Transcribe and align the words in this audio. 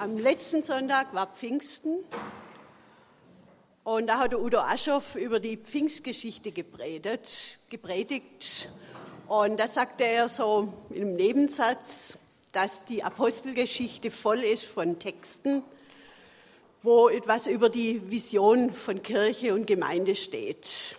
Am 0.00 0.16
letzten 0.16 0.62
Sonntag 0.62 1.12
war 1.12 1.26
Pfingsten 1.26 1.98
und 3.84 4.06
da 4.06 4.20
hat 4.20 4.32
der 4.32 4.40
Udo 4.40 4.56
Aschoff 4.60 5.14
über 5.14 5.40
die 5.40 5.58
Pfingstgeschichte 5.58 6.52
gepredigt, 6.52 7.58
gepredigt. 7.68 8.70
Und 9.28 9.60
da 9.60 9.68
sagte 9.68 10.04
er 10.04 10.30
so 10.30 10.72
im 10.88 11.16
Nebensatz, 11.16 12.16
dass 12.52 12.86
die 12.86 13.04
Apostelgeschichte 13.04 14.10
voll 14.10 14.38
ist 14.38 14.64
von 14.64 14.98
Texten, 14.98 15.62
wo 16.82 17.10
etwas 17.10 17.46
über 17.46 17.68
die 17.68 18.10
Vision 18.10 18.72
von 18.72 19.02
Kirche 19.02 19.52
und 19.52 19.66
Gemeinde 19.66 20.14
steht. 20.14 20.96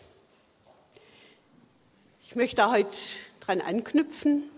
Ich 2.24 2.36
möchte 2.36 2.58
da 2.58 2.72
heute 2.72 2.96
dran 3.40 3.62
anknüpfen. 3.62 4.51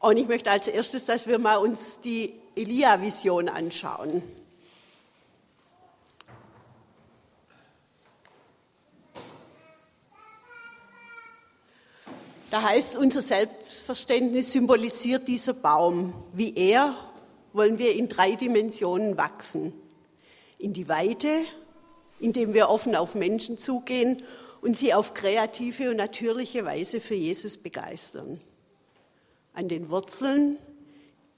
Und 0.00 0.16
ich 0.16 0.28
möchte 0.28 0.50
als 0.50 0.68
erstes, 0.68 1.06
dass 1.06 1.26
wir 1.26 1.38
mal 1.38 1.56
uns 1.56 2.00
die 2.00 2.34
Elia-Vision 2.54 3.48
anschauen. 3.48 4.22
Da 12.50 12.62
heißt, 12.62 12.96
unser 12.96 13.20
Selbstverständnis 13.20 14.52
symbolisiert 14.52 15.26
dieser 15.28 15.52
Baum. 15.52 16.14
Wie 16.32 16.54
er 16.56 16.94
wollen 17.52 17.78
wir 17.78 17.94
in 17.94 18.08
drei 18.08 18.36
Dimensionen 18.36 19.16
wachsen. 19.16 19.72
In 20.58 20.72
die 20.72 20.88
Weite, 20.88 21.44
indem 22.20 22.54
wir 22.54 22.68
offen 22.68 22.94
auf 22.94 23.14
Menschen 23.14 23.58
zugehen 23.58 24.22
und 24.60 24.76
sie 24.76 24.94
auf 24.94 25.14
kreative 25.14 25.90
und 25.90 25.96
natürliche 25.96 26.64
Weise 26.64 27.00
für 27.00 27.14
Jesus 27.14 27.56
begeistern. 27.56 28.40
An 29.56 29.68
den 29.70 29.88
Wurzeln, 29.90 30.58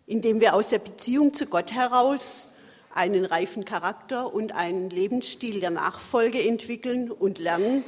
indem 0.04 0.40
wir 0.40 0.54
aus 0.54 0.66
der 0.66 0.80
Beziehung 0.80 1.34
zu 1.34 1.46
Gott 1.46 1.70
heraus 1.70 2.48
einen 2.92 3.24
reifen 3.24 3.64
Charakter 3.64 4.34
und 4.34 4.50
einen 4.50 4.90
Lebensstil 4.90 5.60
der 5.60 5.70
Nachfolge 5.70 6.42
entwickeln 6.42 7.12
und 7.12 7.38
lernen, 7.38 7.84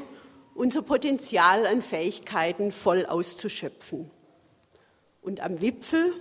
unser 0.54 0.82
Potenzial 0.82 1.66
an 1.66 1.82
Fähigkeiten 1.82 2.70
voll 2.70 3.06
auszuschöpfen. 3.06 4.08
Und 5.20 5.40
am 5.40 5.60
Wipfel, 5.60 6.12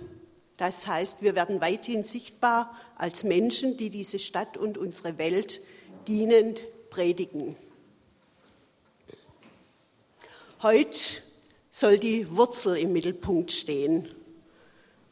das 0.56 0.88
heißt, 0.88 1.22
wir 1.22 1.36
werden 1.36 1.60
weithin 1.60 2.02
sichtbar 2.02 2.74
als 2.96 3.22
Menschen, 3.22 3.76
die 3.76 3.90
diese 3.90 4.18
Stadt 4.18 4.56
und 4.56 4.76
unsere 4.76 5.18
Welt 5.18 5.60
dienend 6.08 6.60
predigen. 6.90 7.54
Heute 10.62 11.22
soll 11.70 11.98
die 11.98 12.36
Wurzel 12.36 12.76
im 12.76 12.92
Mittelpunkt 12.92 13.52
stehen. 13.52 14.08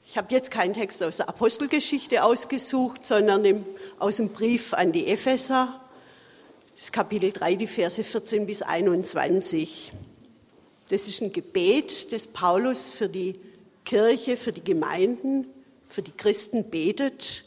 Ich 0.04 0.16
habe 0.16 0.34
jetzt 0.34 0.50
keinen 0.50 0.74
Text 0.74 1.02
aus 1.02 1.18
der 1.18 1.28
Apostelgeschichte 1.28 2.24
ausgesucht, 2.24 3.06
sondern 3.06 3.64
aus 3.98 4.16
dem 4.16 4.30
Brief 4.30 4.74
an 4.74 4.90
die 4.90 5.06
Epheser, 5.06 5.80
das 6.78 6.92
Kapitel 6.92 7.32
3, 7.32 7.56
die 7.56 7.66
Verse 7.66 8.02
14 8.02 8.46
bis 8.46 8.62
21. 8.62 9.92
Das 10.88 11.08
ist 11.08 11.20
ein 11.20 11.32
Gebet, 11.32 12.12
das 12.12 12.26
Paulus 12.26 12.88
für 12.88 13.08
die 13.08 13.34
Kirche, 13.84 14.36
für 14.36 14.52
die 14.52 14.64
Gemeinden, 14.64 15.46
für 15.86 16.02
die 16.02 16.12
Christen 16.12 16.70
betet. 16.70 17.44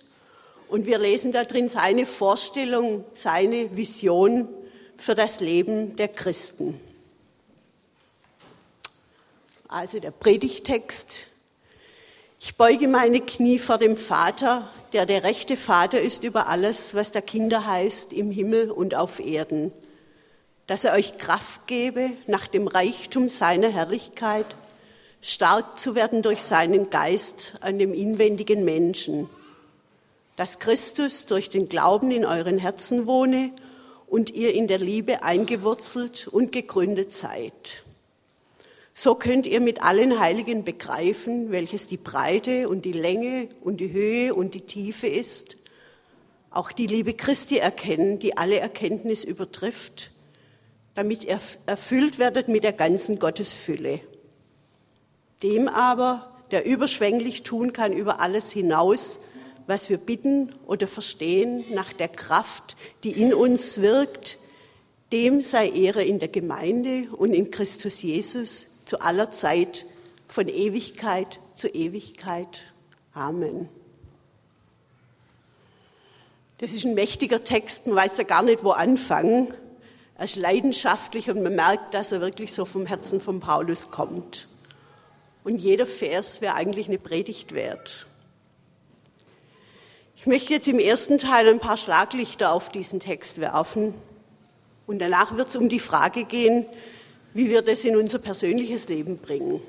Und 0.70 0.86
wir 0.86 1.00
lesen 1.00 1.32
da 1.32 1.44
drin 1.44 1.68
seine 1.68 2.06
Vorstellung, 2.06 3.04
seine 3.14 3.76
Vision 3.76 4.48
für 4.98 5.16
das 5.16 5.40
Leben 5.40 5.96
der 5.96 6.10
Christen. 6.10 6.80
Also 9.72 10.02
der 10.02 10.12
Predigtext. 10.12 11.28
Ich 12.42 12.58
beuge 12.58 12.90
meine 12.90 13.22
Knie 13.22 13.58
vor 13.58 13.78
dem 13.78 13.96
Vater, 13.96 14.70
der 14.92 15.06
der 15.06 15.24
rechte 15.24 15.56
Vater 15.56 16.02
ist 16.02 16.26
über 16.26 16.48
alles, 16.48 16.94
was 16.94 17.14
der 17.14 17.22
Kinder 17.22 17.66
heißt, 17.66 18.12
im 18.12 18.32
Himmel 18.32 18.70
und 18.70 18.96
auf 18.96 19.22
Erden, 19.22 19.72
dass 20.68 20.84
er 20.84 20.92
euch 20.92 21.18
Kraft 21.18 21.68
gebe, 21.68 22.10
nach 22.28 22.48
dem 22.48 22.68
Reichtum 22.68 23.30
seiner 23.30 23.70
Herrlichkeit 23.70 24.46
stark 25.22 25.80
zu 25.80 25.96
werden 25.96 26.22
durch 26.22 26.42
seinen 26.42 26.90
Geist 26.90 27.54
an 27.62 27.80
dem 27.80 27.94
inwendigen 27.94 28.66
Menschen, 28.66 29.30
dass 30.36 30.60
Christus 30.60 31.28
durch 31.28 31.50
den 31.50 31.70
Glauben 31.70 32.12
in 32.12 32.26
euren 32.26 32.58
Herzen 32.58 33.08
wohne 33.08 33.52
und 34.08 34.32
ihr 34.32 34.54
in 34.54 34.68
der 34.68 34.80
Liebe 34.80 35.24
eingewurzelt 35.24 36.28
und 36.28 36.52
gegründet 36.52 37.14
seid. 37.14 37.81
So 38.94 39.16
könnt 39.16 39.48
ihr 39.48 39.62
mit 39.62 39.82
allen 39.82 40.20
Heiligen 40.20 40.64
begreifen, 40.64 41.52
welches 41.52 41.88
die 41.88 41.98
Breite 41.98 42.68
und 42.68 42.84
die 42.84 42.92
Länge 42.92 43.48
und 43.62 43.78
die 43.78 43.94
Höhe 43.94 44.36
und 44.36 44.54
die 44.54 44.62
Tiefe 44.62 45.08
ist, 45.08 45.58
auch 46.50 46.74
die 46.74 46.88
Liebe 46.88 47.14
Christi 47.14 47.58
erkennen, 47.58 48.20
die 48.20 48.38
alle 48.38 48.60
Erkenntnis 48.60 49.24
übertrifft, 49.24 50.12
damit 50.96 51.24
ihr 51.24 51.40
erfüllt 51.66 52.20
werdet 52.20 52.50
mit 52.50 52.66
der 52.66 52.74
ganzen 52.74 53.18
Gottesfülle. 53.20 54.02
Dem 55.42 55.70
aber, 55.70 56.30
der 56.52 56.66
überschwänglich 56.66 57.44
tun 57.44 57.72
kann 57.72 57.94
über 57.94 58.20
alles 58.20 58.52
hinaus, 58.52 59.22
was 59.68 59.90
wir 59.90 59.98
bitten 59.98 60.54
oder 60.68 60.88
verstehen, 60.88 61.64
nach 61.72 61.94
der 61.94 62.10
Kraft, 62.10 62.76
die 63.06 63.12
in 63.12 63.34
uns 63.34 63.82
wirkt, 63.82 64.38
dem 65.14 65.42
sei 65.42 65.70
Ehre 65.70 66.04
in 66.04 66.20
der 66.20 66.28
Gemeinde 66.28 67.08
und 67.16 67.34
in 67.34 67.52
Christus 67.52 68.02
Jesus 68.02 68.71
zu 68.92 69.00
aller 69.00 69.32
Zeit, 69.32 69.86
von 70.28 70.50
Ewigkeit 70.50 71.40
zu 71.54 71.70
Ewigkeit. 71.70 72.74
Amen. 73.14 73.70
Das 76.58 76.74
ist 76.74 76.84
ein 76.84 76.94
mächtiger 76.94 77.46
Text, 77.46 77.88
man 77.88 77.96
weiß 77.96 78.18
ja 78.18 78.26
gar 78.26 78.44
nicht, 78.44 78.66
wo 78.66 78.72
anfangen. 78.72 79.54
Er 80.18 80.26
ist 80.26 80.36
leidenschaftlich 80.36 81.30
und 81.30 81.42
man 81.42 81.56
merkt, 81.56 81.94
dass 81.94 82.12
er 82.12 82.20
wirklich 82.20 82.54
so 82.54 82.66
vom 82.66 82.86
Herzen 82.86 83.22
von 83.22 83.40
Paulus 83.40 83.92
kommt. 83.92 84.50
Und 85.46 85.60
jeder 85.60 85.86
Vers 85.86 86.42
wäre 86.42 86.56
eigentlich 86.56 86.90
eine 86.90 87.00
Predigt 87.00 87.54
wert. 87.54 88.08
Ich 90.18 90.26
möchte 90.26 90.52
jetzt 90.52 90.68
im 90.68 90.80
ersten 90.80 91.18
Teil 91.18 91.48
ein 91.48 91.62
paar 91.62 91.78
Schlaglichter 91.78 92.52
auf 92.52 92.70
diesen 92.70 93.00
Text 93.00 93.40
werfen. 93.40 93.94
Und 94.86 95.00
danach 95.00 95.38
wird 95.38 95.48
es 95.48 95.56
um 95.56 95.70
die 95.70 95.80
Frage 95.80 96.26
gehen, 96.26 96.66
wie 97.34 97.50
wir 97.50 97.62
das 97.62 97.86
in 97.86 97.96
unser 97.96 98.20
persönliches 98.20 98.88
Leben 98.90 99.18
bringen. 99.18 99.62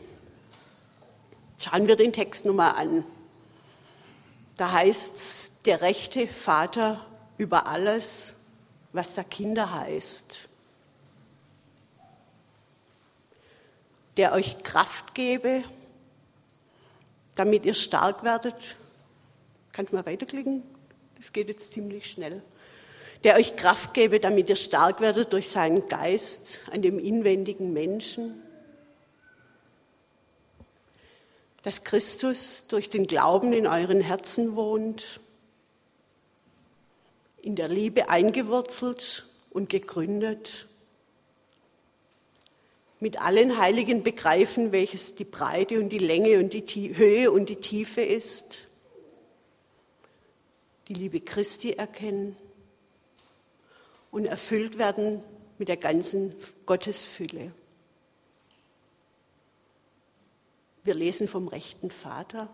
Schauen 1.58 1.86
wir 1.86 1.96
den 1.96 2.12
Text 2.12 2.44
nochmal 2.44 2.72
an. 2.72 3.04
Da 4.56 4.72
heißt 4.72 5.14
es, 5.14 5.62
der 5.64 5.80
rechte 5.80 6.26
Vater 6.26 7.06
über 7.38 7.66
alles, 7.66 8.40
was 8.92 9.14
der 9.14 9.24
Kinder 9.24 9.72
heißt. 9.72 10.48
Der 14.16 14.32
euch 14.32 14.62
Kraft 14.62 15.14
gebe, 15.14 15.64
damit 17.34 17.64
ihr 17.64 17.74
stark 17.74 18.24
werdet. 18.24 18.76
Kannst 19.72 19.92
du 19.92 19.96
mal 19.96 20.04
weiterklicken? 20.04 20.64
Das 21.16 21.32
geht 21.32 21.48
jetzt 21.48 21.72
ziemlich 21.72 22.10
schnell 22.10 22.42
der 23.24 23.36
euch 23.36 23.56
Kraft 23.56 23.94
gebe, 23.94 24.18
damit 24.18 24.48
ihr 24.48 24.56
stark 24.56 25.00
werdet 25.00 25.32
durch 25.32 25.48
seinen 25.48 25.86
Geist 25.86 26.62
an 26.72 26.82
dem 26.82 26.98
inwendigen 26.98 27.72
Menschen. 27.72 28.42
Dass 31.62 31.84
Christus 31.84 32.66
durch 32.66 32.90
den 32.90 33.06
Glauben 33.06 33.52
in 33.52 33.68
euren 33.68 34.00
Herzen 34.00 34.56
wohnt, 34.56 35.20
in 37.40 37.54
der 37.54 37.68
Liebe 37.68 38.08
eingewurzelt 38.08 39.26
und 39.50 39.68
gegründet. 39.68 40.66
Mit 42.98 43.20
allen 43.20 43.58
Heiligen 43.58 44.02
begreifen, 44.02 44.72
welches 44.72 45.14
die 45.14 45.24
Breite 45.24 45.78
und 45.80 45.90
die 45.90 45.98
Länge 45.98 46.38
und 46.38 46.52
die 46.52 46.96
Höhe 46.96 47.30
und 47.30 47.48
die 47.48 47.56
Tiefe 47.56 48.00
ist. 48.00 48.58
Die 50.88 50.94
Liebe 50.94 51.20
Christi 51.20 51.72
erkennen 51.72 52.36
und 54.12 54.26
erfüllt 54.26 54.78
werden 54.78 55.20
mit 55.58 55.66
der 55.66 55.76
ganzen 55.76 56.32
Gottesfülle. 56.66 57.50
Wir 60.84 60.94
lesen 60.94 61.26
vom 61.26 61.48
rechten 61.48 61.90
Vater, 61.90 62.48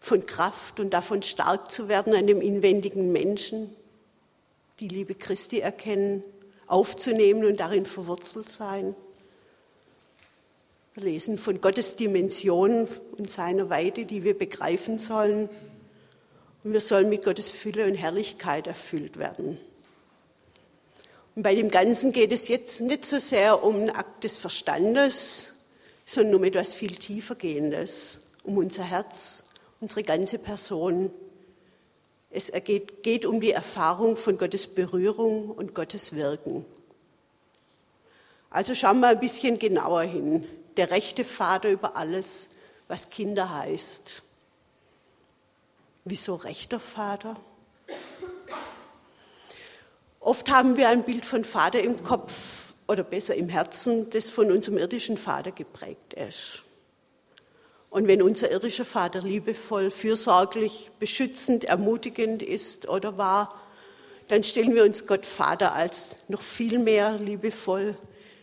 von 0.00 0.26
Kraft 0.26 0.80
und 0.80 0.90
davon 0.90 1.22
stark 1.22 1.70
zu 1.70 1.88
werden 1.88 2.14
an 2.14 2.26
dem 2.26 2.40
inwendigen 2.40 3.12
Menschen, 3.12 3.74
die 4.80 4.88
Liebe 4.88 5.14
Christi 5.14 5.60
erkennen, 5.60 6.24
aufzunehmen 6.66 7.44
und 7.44 7.60
darin 7.60 7.86
verwurzelt 7.86 8.48
sein. 8.48 8.94
Wir 10.94 11.04
lesen 11.04 11.38
von 11.38 11.60
Gottes 11.60 11.96
Dimension 11.96 12.88
und 13.16 13.30
seiner 13.30 13.70
Weite, 13.70 14.04
die 14.04 14.24
wir 14.24 14.36
begreifen 14.36 14.98
sollen. 14.98 15.48
Und 16.64 16.72
wir 16.72 16.80
sollen 16.80 17.08
mit 17.08 17.24
Gottes 17.24 17.48
Fülle 17.48 17.86
und 17.86 17.94
Herrlichkeit 17.94 18.66
erfüllt 18.66 19.18
werden. 19.18 19.58
Und 21.34 21.42
bei 21.42 21.54
dem 21.54 21.70
Ganzen 21.70 22.12
geht 22.12 22.32
es 22.32 22.48
jetzt 22.48 22.80
nicht 22.80 23.04
so 23.04 23.18
sehr 23.18 23.62
um 23.62 23.76
einen 23.76 23.90
Akt 23.90 24.24
des 24.24 24.38
Verstandes, 24.38 25.46
sondern 26.04 26.34
um 26.36 26.44
etwas 26.44 26.74
viel 26.74 26.96
tiefergehendes, 26.96 28.20
um 28.42 28.58
unser 28.58 28.82
Herz, 28.82 29.44
unsere 29.80 30.02
ganze 30.02 30.38
Person, 30.38 31.10
Es 32.32 32.52
geht, 32.64 33.02
geht 33.02 33.26
um 33.26 33.40
die 33.40 33.50
Erfahrung 33.50 34.16
von 34.16 34.38
Gottes 34.38 34.68
Berührung 34.68 35.50
und 35.50 35.74
Gottes 35.74 36.14
Wirken. 36.14 36.64
Also 38.50 38.74
schauen 38.74 39.00
wir 39.00 39.08
ein 39.08 39.20
bisschen 39.20 39.58
genauer 39.58 40.02
hin. 40.02 40.46
Der 40.76 40.90
rechte 40.90 41.24
Vater 41.24 41.70
über 41.70 41.96
alles, 41.96 42.50
was 42.86 43.10
Kinder 43.10 43.50
heißt. 43.50 44.22
Wieso 46.04 46.36
rechter 46.36 46.80
Vater? 46.80 47.36
Oft 50.20 50.50
haben 50.50 50.76
wir 50.76 50.90
ein 50.90 51.04
Bild 51.04 51.24
von 51.24 51.44
Vater 51.44 51.82
im 51.82 52.04
Kopf 52.04 52.74
oder 52.86 53.02
besser 53.02 53.34
im 53.34 53.48
Herzen, 53.48 54.10
das 54.10 54.28
von 54.28 54.52
unserem 54.52 54.76
irdischen 54.76 55.16
Vater 55.16 55.50
geprägt 55.50 56.12
ist. 56.12 56.62
Und 57.88 58.06
wenn 58.06 58.20
unser 58.20 58.50
irdischer 58.50 58.84
Vater 58.84 59.22
liebevoll, 59.22 59.90
fürsorglich, 59.90 60.90
beschützend, 61.00 61.64
ermutigend 61.64 62.42
ist 62.42 62.86
oder 62.88 63.16
war, 63.16 63.58
dann 64.28 64.44
stellen 64.44 64.74
wir 64.74 64.84
uns 64.84 65.06
Gott 65.06 65.24
Vater 65.24 65.72
als 65.72 66.16
noch 66.28 66.42
viel 66.42 66.78
mehr 66.78 67.18
liebevoll, 67.18 67.96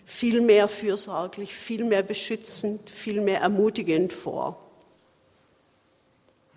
viel 0.04 0.42
mehr 0.42 0.68
fürsorglich, 0.68 1.54
viel 1.54 1.86
mehr 1.86 2.02
beschützend, 2.02 2.90
viel 2.90 3.22
mehr 3.22 3.40
ermutigend 3.42 4.12
vor. 4.12 4.60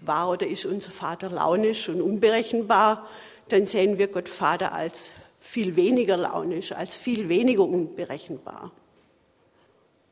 War 0.00 0.31
oder 0.31 0.46
ist 0.46 0.64
unser 0.64 0.90
Vater 0.90 1.28
launisch 1.28 1.88
und 1.90 2.00
unberechenbar, 2.00 3.06
dann 3.52 3.67
sehen 3.67 3.99
wir 3.99 4.08
Gott 4.08 4.29
Vater 4.29 4.73
als 4.73 5.11
viel 5.41 5.76
weniger 5.76 6.17
launisch, 6.17 6.73
als 6.73 6.97
viel 6.97 7.29
weniger 7.29 7.64
unberechenbar. 7.64 8.70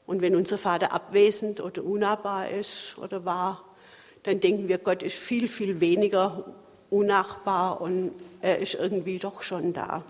Und 0.07 0.23
wenn 0.23 0.35
unser 0.35 0.57
Vater 0.57 0.93
abwesend 0.93 1.61
oder 1.61 1.85
unnahbar 1.85 2.49
ist 2.49 2.97
oder 2.99 3.25
war, 3.25 3.65
dann 4.23 4.41
denken 4.41 4.69
wir, 4.69 4.79
Gott 4.79 5.03
ist 5.03 5.17
viel, 5.17 5.49
viel 5.49 5.81
weniger 5.81 6.45
unnachbar 6.91 7.81
und 7.81 8.13
er 8.41 8.59
ist 8.59 8.75
irgendwie 8.75 9.19
doch 9.19 9.43
schon 9.43 9.73
da. 9.73 10.03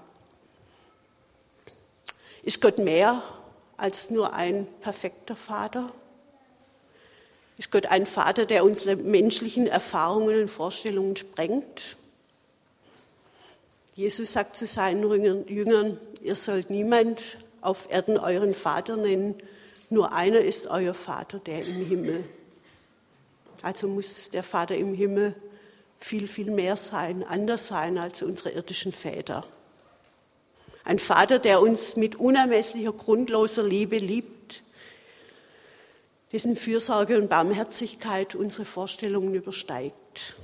Ist 2.43 2.61
Gott 2.61 2.79
mehr 2.79 3.23
als 3.77 4.11
nur 4.11 4.33
ein 4.33 4.67
perfekter 4.81 5.37
Vater? 5.37 5.91
Ist 7.59 7.73
Gott 7.73 7.87
ein 7.87 8.07
Vater, 8.07 8.47
der 8.47 8.65
unsere 8.65 8.97
menschlichen 8.97 9.67
Erfahrungen 9.67 10.43
und 10.43 10.49
Vorstellungen 10.49 11.17
sprengt? 11.17 11.97
Jesus 13.99 14.33
sagt 14.33 14.57
zu 14.57 14.65
seinen 14.65 15.03
Jüngern, 15.49 15.99
ihr 16.23 16.37
sollt 16.37 16.71
niemand 16.71 17.37
auf 17.61 17.91
Erden 17.91 18.17
euren 18.17 18.55
Vater 18.55 18.97
nennen, 18.97 19.35
nur 19.91 20.13
einer 20.13 20.39
ist 20.39 20.69
euer 20.69 20.95
Vater, 20.95 21.41
der 21.41 21.67
im 21.67 21.85
Himmel. 21.85 22.23
Also 23.61 23.89
muss 23.89 24.31
der 24.31 24.45
Vater 24.45 24.77
im 24.77 24.95
Himmel 24.95 25.35
viel, 25.99 26.29
viel 26.29 26.53
mehr 26.53 26.77
sein, 26.77 27.25
anders 27.25 27.67
sein 27.67 27.99
als 27.99 28.23
unsere 28.23 28.51
irdischen 28.51 28.93
Väter. 28.93 29.45
Ein 30.85 31.01
Vater, 31.01 31.41
der 31.41 31.61
uns 31.61 31.97
mit 31.97 32.15
unermesslicher, 32.15 32.93
grundloser 32.93 33.65
Liebe 33.65 33.99
liebt, 33.99 34.63
dessen 36.31 36.55
Fürsorge 36.55 37.19
und 37.19 37.29
Barmherzigkeit 37.29 38.37
unsere 38.37 38.65
Vorstellungen 38.65 39.35
übersteigt. 39.35 40.37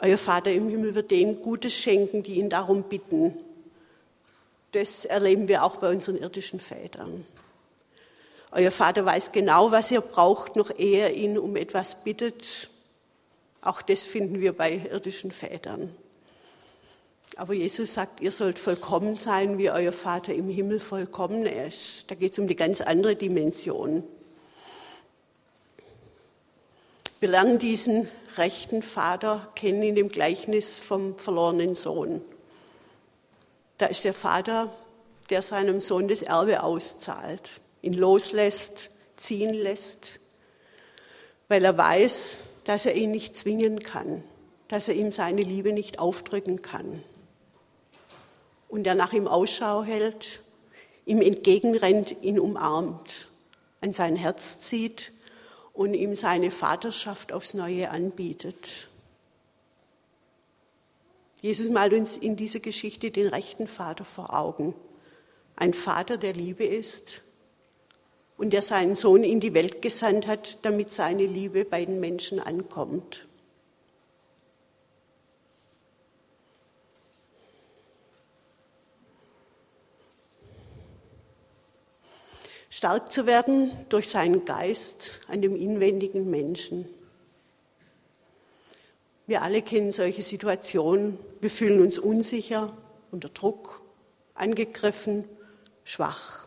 Euer 0.00 0.18
Vater 0.18 0.52
im 0.52 0.68
Himmel 0.68 0.94
wird 0.94 1.10
denen 1.10 1.40
Gutes 1.40 1.72
schenken, 1.72 2.22
die 2.22 2.34
ihn 2.34 2.50
darum 2.50 2.82
bitten. 2.84 3.34
Das 4.72 5.06
erleben 5.06 5.48
wir 5.48 5.64
auch 5.64 5.76
bei 5.76 5.90
unseren 5.90 6.18
irdischen 6.18 6.60
Vätern. 6.60 7.24
Euer 8.52 8.70
Vater 8.70 9.04
weiß 9.04 9.32
genau, 9.32 9.70
was 9.72 9.90
ihr 9.90 10.00
braucht, 10.00 10.56
noch 10.56 10.70
ehe 10.76 11.00
er 11.00 11.14
ihn 11.14 11.38
um 11.38 11.56
etwas 11.56 12.04
bittet. 12.04 12.70
Auch 13.62 13.82
das 13.82 14.02
finden 14.02 14.40
wir 14.40 14.52
bei 14.52 14.74
irdischen 14.90 15.30
Vätern. 15.30 15.94
Aber 17.36 17.54
Jesus 17.54 17.94
sagt, 17.94 18.20
ihr 18.20 18.32
sollt 18.32 18.58
vollkommen 18.58 19.16
sein, 19.16 19.58
wie 19.58 19.70
euer 19.70 19.92
Vater 19.92 20.32
im 20.32 20.48
Himmel 20.48 20.78
vollkommen 20.80 21.44
ist. 21.44 22.10
Da 22.10 22.14
geht 22.14 22.32
es 22.32 22.38
um 22.38 22.46
die 22.46 22.56
ganz 22.56 22.80
andere 22.80 23.16
Dimension. 23.16 24.04
Wir 27.18 27.30
lernen 27.30 27.58
diesen 27.58 28.08
rechten 28.36 28.82
Vater 28.82 29.50
kennen 29.54 29.82
in 29.82 29.94
dem 29.94 30.08
Gleichnis 30.08 30.78
vom 30.78 31.16
verlorenen 31.16 31.74
Sohn. 31.74 32.20
Da 33.78 33.86
ist 33.86 34.04
der 34.04 34.14
Vater, 34.14 34.70
der 35.30 35.40
seinem 35.42 35.80
Sohn 35.80 36.08
das 36.08 36.22
Erbe 36.22 36.62
auszahlt 36.62 37.60
ihn 37.86 37.94
loslässt, 37.94 38.90
ziehen 39.16 39.54
lässt, 39.54 40.12
weil 41.48 41.64
er 41.64 41.78
weiß, 41.78 42.38
dass 42.64 42.84
er 42.84 42.94
ihn 42.94 43.12
nicht 43.12 43.36
zwingen 43.36 43.80
kann, 43.80 44.24
dass 44.66 44.88
er 44.88 44.94
ihm 44.94 45.12
seine 45.12 45.42
Liebe 45.42 45.72
nicht 45.72 46.00
aufdrücken 46.00 46.62
kann. 46.62 47.02
Und 48.68 48.86
er 48.88 48.96
nach 48.96 49.12
ihm 49.12 49.28
Ausschau 49.28 49.84
hält, 49.84 50.40
ihm 51.04 51.22
entgegenrennt, 51.22 52.16
ihn 52.22 52.40
umarmt, 52.40 53.28
an 53.80 53.92
sein 53.92 54.16
Herz 54.16 54.60
zieht 54.60 55.12
und 55.76 55.94
ihm 55.94 56.16
seine 56.16 56.50
Vaterschaft 56.50 57.32
aufs 57.32 57.54
Neue 57.54 57.90
anbietet. 57.90 58.88
Jesus 61.42 61.68
malt 61.68 61.92
uns 61.92 62.16
in 62.16 62.36
dieser 62.36 62.60
Geschichte 62.60 63.10
den 63.10 63.28
rechten 63.28 63.68
Vater 63.68 64.04
vor 64.04 64.34
Augen. 64.34 64.74
Ein 65.54 65.74
Vater, 65.74 66.16
der 66.16 66.32
Liebe 66.32 66.64
ist 66.64 67.22
und 68.36 68.52
der 68.52 68.62
seinen 68.62 68.94
Sohn 68.94 69.22
in 69.22 69.40
die 69.40 69.54
Welt 69.54 69.82
gesandt 69.82 70.26
hat, 70.26 70.58
damit 70.62 70.92
seine 70.92 71.26
Liebe 71.26 71.64
bei 71.64 71.84
den 71.84 72.00
Menschen 72.00 72.40
ankommt. 72.40 73.25
Stark 82.76 83.10
zu 83.10 83.24
werden 83.24 83.70
durch 83.88 84.06
seinen 84.06 84.44
Geist 84.44 85.22
an 85.28 85.40
dem 85.40 85.56
inwendigen 85.56 86.28
Menschen. 86.28 86.86
Wir 89.26 89.40
alle 89.40 89.62
kennen 89.62 89.92
solche 89.92 90.20
Situationen. 90.20 91.18
Wir 91.40 91.48
fühlen 91.48 91.80
uns 91.80 91.98
unsicher, 91.98 92.76
unter 93.10 93.30
Druck, 93.30 93.80
angegriffen, 94.34 95.24
schwach. 95.84 96.46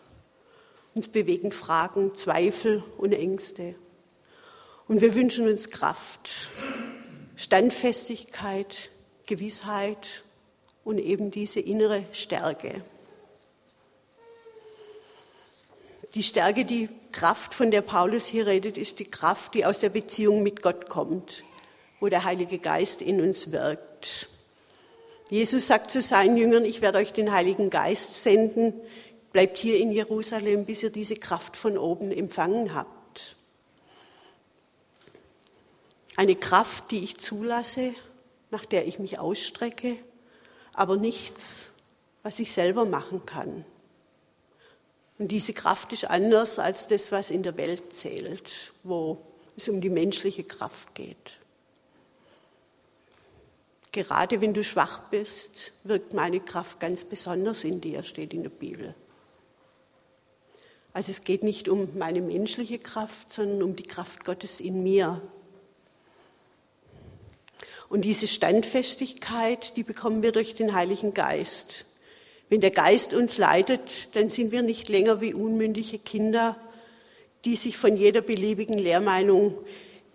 Uns 0.94 1.08
bewegen 1.08 1.52
Fragen, 1.52 2.14
Zweifel 2.14 2.84
und 3.00 3.12
Ängste. 3.12 3.74
Und 4.88 5.02
wir 5.02 5.16
wünschen 5.16 5.48
uns 5.48 5.72
Kraft, 5.72 6.50
Standfestigkeit, 7.38 8.92
Gewissheit 9.26 10.24
und 10.84 11.00
eben 11.00 11.32
diese 11.32 11.60
innere 11.60 12.04
Stärke. 12.12 12.84
Die 16.16 16.24
Stärke, 16.24 16.66
die 16.66 16.90
Kraft, 17.12 17.54
von 17.54 17.70
der 17.70 17.82
Paulus 17.82 18.26
hier 18.26 18.48
redet, 18.48 18.78
ist 18.78 19.00
die 19.00 19.10
Kraft, 19.10 19.54
die 19.54 19.66
aus 19.66 19.80
der 19.80 19.90
Beziehung 19.90 20.42
mit 20.42 20.62
Gott 20.62 20.90
kommt, 20.90 21.44
wo 22.00 22.08
der 22.08 22.24
Heilige 22.24 22.58
Geist 22.58 23.02
in 23.02 23.22
uns 23.22 23.52
wirkt. 23.52 24.28
Jesus 25.30 25.68
sagt 25.68 25.92
zu 25.92 26.02
seinen 26.02 26.38
Jüngern, 26.38 26.66
ich 26.66 26.82
werde 26.82 26.98
euch 26.98 27.14
den 27.14 27.32
Heiligen 27.32 27.70
Geist 27.70 28.24
senden, 28.24 28.74
bleibt 29.32 29.60
hier 29.60 29.78
in 29.78 29.92
Jerusalem, 29.92 30.66
bis 30.66 30.82
ihr 30.82 30.90
diese 30.90 31.16
Kraft 31.16 31.56
von 31.56 31.78
oben 31.78 32.12
empfangen 32.12 32.74
habt. 32.74 33.36
Eine 36.16 36.36
Kraft, 36.36 36.90
die 36.90 37.04
ich 37.04 37.18
zulasse, 37.20 37.94
nach 38.50 38.66
der 38.66 38.88
ich 38.88 38.98
mich 38.98 39.20
ausstrecke, 39.20 39.98
aber 40.74 40.98
nichts, 40.98 41.76
was 42.24 42.40
ich 42.40 42.52
selber 42.52 42.86
machen 42.86 43.28
kann. 43.28 43.64
Und 45.20 45.28
diese 45.28 45.54
Kraft 45.54 45.92
ist 45.92 46.06
anders 46.06 46.60
als 46.60 46.88
das, 46.88 47.12
was 47.12 47.30
in 47.30 47.44
der 47.44 47.58
Welt 47.58 47.94
zählt, 47.94 48.74
wo 48.84 49.22
es 49.58 49.68
um 49.68 49.82
die 49.82 49.90
menschliche 49.90 50.46
Kraft 50.46 50.96
geht. 50.96 51.38
Gerade 53.92 54.40
wenn 54.40 54.54
du 54.54 54.64
schwach 54.64 55.10
bist, 55.10 55.74
wirkt 55.84 56.14
meine 56.14 56.40
Kraft 56.40 56.80
ganz 56.80 57.04
besonders 57.04 57.66
in 57.66 57.82
dir, 57.82 58.04
steht 58.04 58.34
in 58.34 58.44
der 58.44 58.50
Bibel. 58.50 58.96
Also 60.94 61.12
es 61.12 61.24
geht 61.24 61.44
nicht 61.44 61.68
um 61.68 61.98
meine 61.98 62.22
menschliche 62.22 62.80
Kraft, 62.80 63.34
sondern 63.34 63.64
um 63.64 63.76
die 63.76 63.84
Kraft 63.84 64.24
Gottes 64.24 64.62
in 64.62 64.84
mir. 64.84 65.22
Und 67.90 68.02
diese 68.02 68.28
Standfestigkeit, 68.28 69.76
die 69.76 69.84
bekommen 69.84 70.24
wir 70.24 70.32
durch 70.32 70.56
den 70.56 70.74
Heiligen 70.74 71.14
Geist. 71.14 71.86
Wenn 72.50 72.62
der 72.62 72.72
Geist 72.72 73.14
uns 73.14 73.38
leitet, 73.38 74.16
dann 74.16 74.30
sind 74.30 74.52
wir 74.52 74.64
nicht 74.64 74.90
länger 74.90 75.22
wie 75.22 75.34
unmündige 75.34 76.00
Kinder, 76.00 76.58
die 77.46 77.56
sich 77.56 77.78
von 77.78 77.96
jeder 77.96 78.22
beliebigen 78.22 78.78
Lehrmeinung 78.78 79.54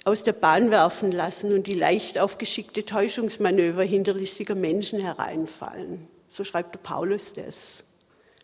aus 0.04 0.22
der 0.22 0.32
Bahn 0.32 0.70
werfen 0.70 1.12
lassen 1.12 1.54
und 1.54 1.66
die 1.66 1.74
leicht 1.74 2.18
auf 2.18 2.36
geschickte 2.36 2.84
Täuschungsmanöver 2.84 3.82
hinterlistiger 3.84 4.54
Menschen 4.54 5.00
hereinfallen. 5.00 6.06
So 6.28 6.44
schreibt 6.44 6.74
der 6.74 6.80
Paulus 6.80 7.32
das. 7.32 7.84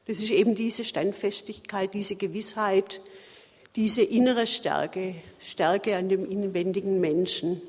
Das 0.06 0.18
ist 0.20 0.30
eben 0.30 0.54
diese 0.54 0.84
Standfestigkeit, 0.84 1.92
diese 1.92 2.16
Gewissheit, 2.16 3.02
diese 3.76 4.02
innere 4.02 4.46
Stärke, 4.46 5.16
Stärke 5.38 5.96
an 5.96 6.08
dem 6.08 6.24
inwendigen 6.28 7.00
Menschen. 7.00 7.60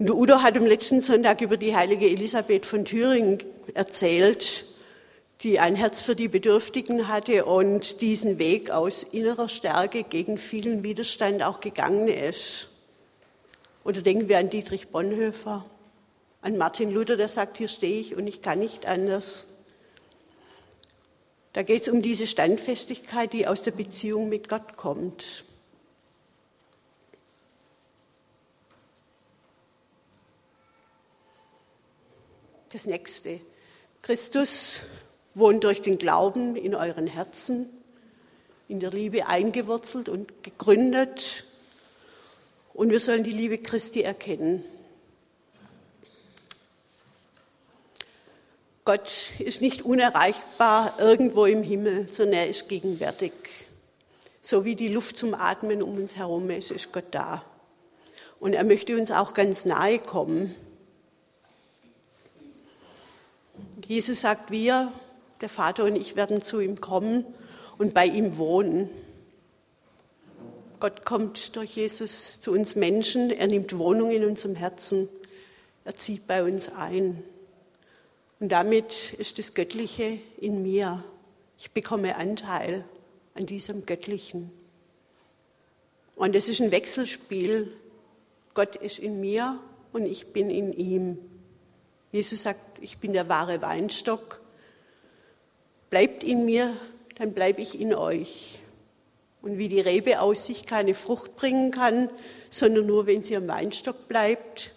Und 0.00 0.10
Udo 0.10 0.40
hat 0.40 0.56
am 0.56 0.64
letzten 0.64 1.02
Sonntag 1.02 1.42
über 1.42 1.58
die 1.58 1.76
heilige 1.76 2.06
Elisabeth 2.06 2.64
von 2.64 2.86
Thüringen 2.86 3.36
erzählt, 3.74 4.64
die 5.42 5.60
ein 5.60 5.76
Herz 5.76 6.00
für 6.00 6.16
die 6.16 6.28
Bedürftigen 6.28 7.06
hatte 7.06 7.44
und 7.44 8.00
diesen 8.00 8.38
Weg 8.38 8.70
aus 8.70 9.02
innerer 9.02 9.50
Stärke 9.50 10.02
gegen 10.02 10.38
vielen 10.38 10.82
Widerstand 10.82 11.42
auch 11.42 11.60
gegangen 11.60 12.08
ist. 12.08 12.68
Oder 13.84 14.00
denken 14.00 14.26
wir 14.26 14.38
an 14.38 14.48
Dietrich 14.48 14.88
Bonhoeffer, 14.88 15.66
an 16.40 16.56
Martin 16.56 16.90
Luther, 16.90 17.18
der 17.18 17.28
sagt, 17.28 17.58
hier 17.58 17.68
stehe 17.68 18.00
ich 18.00 18.16
und 18.16 18.26
ich 18.26 18.40
kann 18.40 18.58
nicht 18.58 18.86
anders. 18.86 19.44
Da 21.52 21.62
geht 21.62 21.82
es 21.82 21.88
um 21.90 22.00
diese 22.00 22.26
Standfestigkeit, 22.26 23.34
die 23.34 23.46
aus 23.46 23.62
der 23.62 23.72
Beziehung 23.72 24.30
mit 24.30 24.48
Gott 24.48 24.78
kommt. 24.78 25.44
Das 32.72 32.86
nächste. 32.86 33.40
Christus 34.00 34.82
wohnt 35.34 35.64
durch 35.64 35.82
den 35.82 35.98
Glauben 35.98 36.54
in 36.54 36.76
euren 36.76 37.08
Herzen, 37.08 37.68
in 38.68 38.78
der 38.78 38.90
Liebe 38.90 39.26
eingewurzelt 39.26 40.08
und 40.08 40.44
gegründet. 40.44 41.44
Und 42.72 42.90
wir 42.90 43.00
sollen 43.00 43.24
die 43.24 43.32
Liebe 43.32 43.58
Christi 43.58 44.02
erkennen. 44.02 44.64
Gott 48.84 49.32
ist 49.40 49.60
nicht 49.60 49.82
unerreichbar 49.82 50.94
irgendwo 51.00 51.46
im 51.46 51.64
Himmel, 51.64 52.06
sondern 52.06 52.34
er 52.34 52.48
ist 52.48 52.68
gegenwärtig. 52.68 53.32
So 54.42 54.64
wie 54.64 54.76
die 54.76 54.88
Luft 54.88 55.18
zum 55.18 55.34
Atmen 55.34 55.82
um 55.82 55.96
uns 55.96 56.14
herum 56.14 56.48
ist, 56.50 56.70
ist 56.70 56.92
Gott 56.92 57.06
da. 57.10 57.44
Und 58.38 58.52
er 58.52 58.64
möchte 58.64 58.96
uns 58.96 59.10
auch 59.10 59.34
ganz 59.34 59.64
nahe 59.64 59.98
kommen. 59.98 60.54
Jesus 63.90 64.20
sagt, 64.20 64.52
wir, 64.52 64.92
der 65.40 65.48
Vater 65.48 65.82
und 65.82 65.96
ich, 65.96 66.14
werden 66.14 66.42
zu 66.42 66.60
ihm 66.60 66.80
kommen 66.80 67.24
und 67.76 67.92
bei 67.92 68.06
ihm 68.06 68.36
wohnen. 68.36 68.88
Gott 70.78 71.04
kommt 71.04 71.56
durch 71.56 71.74
Jesus 71.74 72.40
zu 72.40 72.52
uns 72.52 72.76
Menschen, 72.76 73.32
er 73.32 73.48
nimmt 73.48 73.76
Wohnung 73.76 74.12
in 74.12 74.24
unserem 74.24 74.54
Herzen, 74.54 75.08
er 75.84 75.96
zieht 75.96 76.28
bei 76.28 76.44
uns 76.44 76.68
ein. 76.68 77.20
Und 78.38 78.52
damit 78.52 79.12
ist 79.14 79.40
das 79.40 79.54
Göttliche 79.54 80.20
in 80.40 80.62
mir. 80.62 81.02
Ich 81.58 81.72
bekomme 81.72 82.14
Anteil 82.14 82.84
an 83.34 83.46
diesem 83.46 83.86
Göttlichen. 83.86 84.52
Und 86.14 86.36
es 86.36 86.48
ist 86.48 86.60
ein 86.60 86.70
Wechselspiel. 86.70 87.72
Gott 88.54 88.76
ist 88.76 89.00
in 89.00 89.20
mir 89.20 89.58
und 89.92 90.06
ich 90.06 90.28
bin 90.28 90.48
in 90.48 90.72
ihm. 90.72 91.29
Jesus 92.12 92.42
sagt, 92.42 92.60
ich 92.80 92.98
bin 92.98 93.12
der 93.12 93.28
wahre 93.28 93.62
Weinstock. 93.62 94.40
Bleibt 95.90 96.24
in 96.24 96.44
mir, 96.44 96.76
dann 97.16 97.34
bleibe 97.34 97.60
ich 97.60 97.80
in 97.80 97.94
euch. 97.94 98.60
Und 99.42 99.58
wie 99.58 99.68
die 99.68 99.80
Rebe 99.80 100.20
aus 100.20 100.46
sich 100.46 100.66
keine 100.66 100.94
Frucht 100.94 101.36
bringen 101.36 101.70
kann, 101.70 102.10
sondern 102.50 102.86
nur, 102.86 103.06
wenn 103.06 103.22
sie 103.22 103.36
am 103.36 103.48
Weinstock 103.48 104.08
bleibt, 104.08 104.72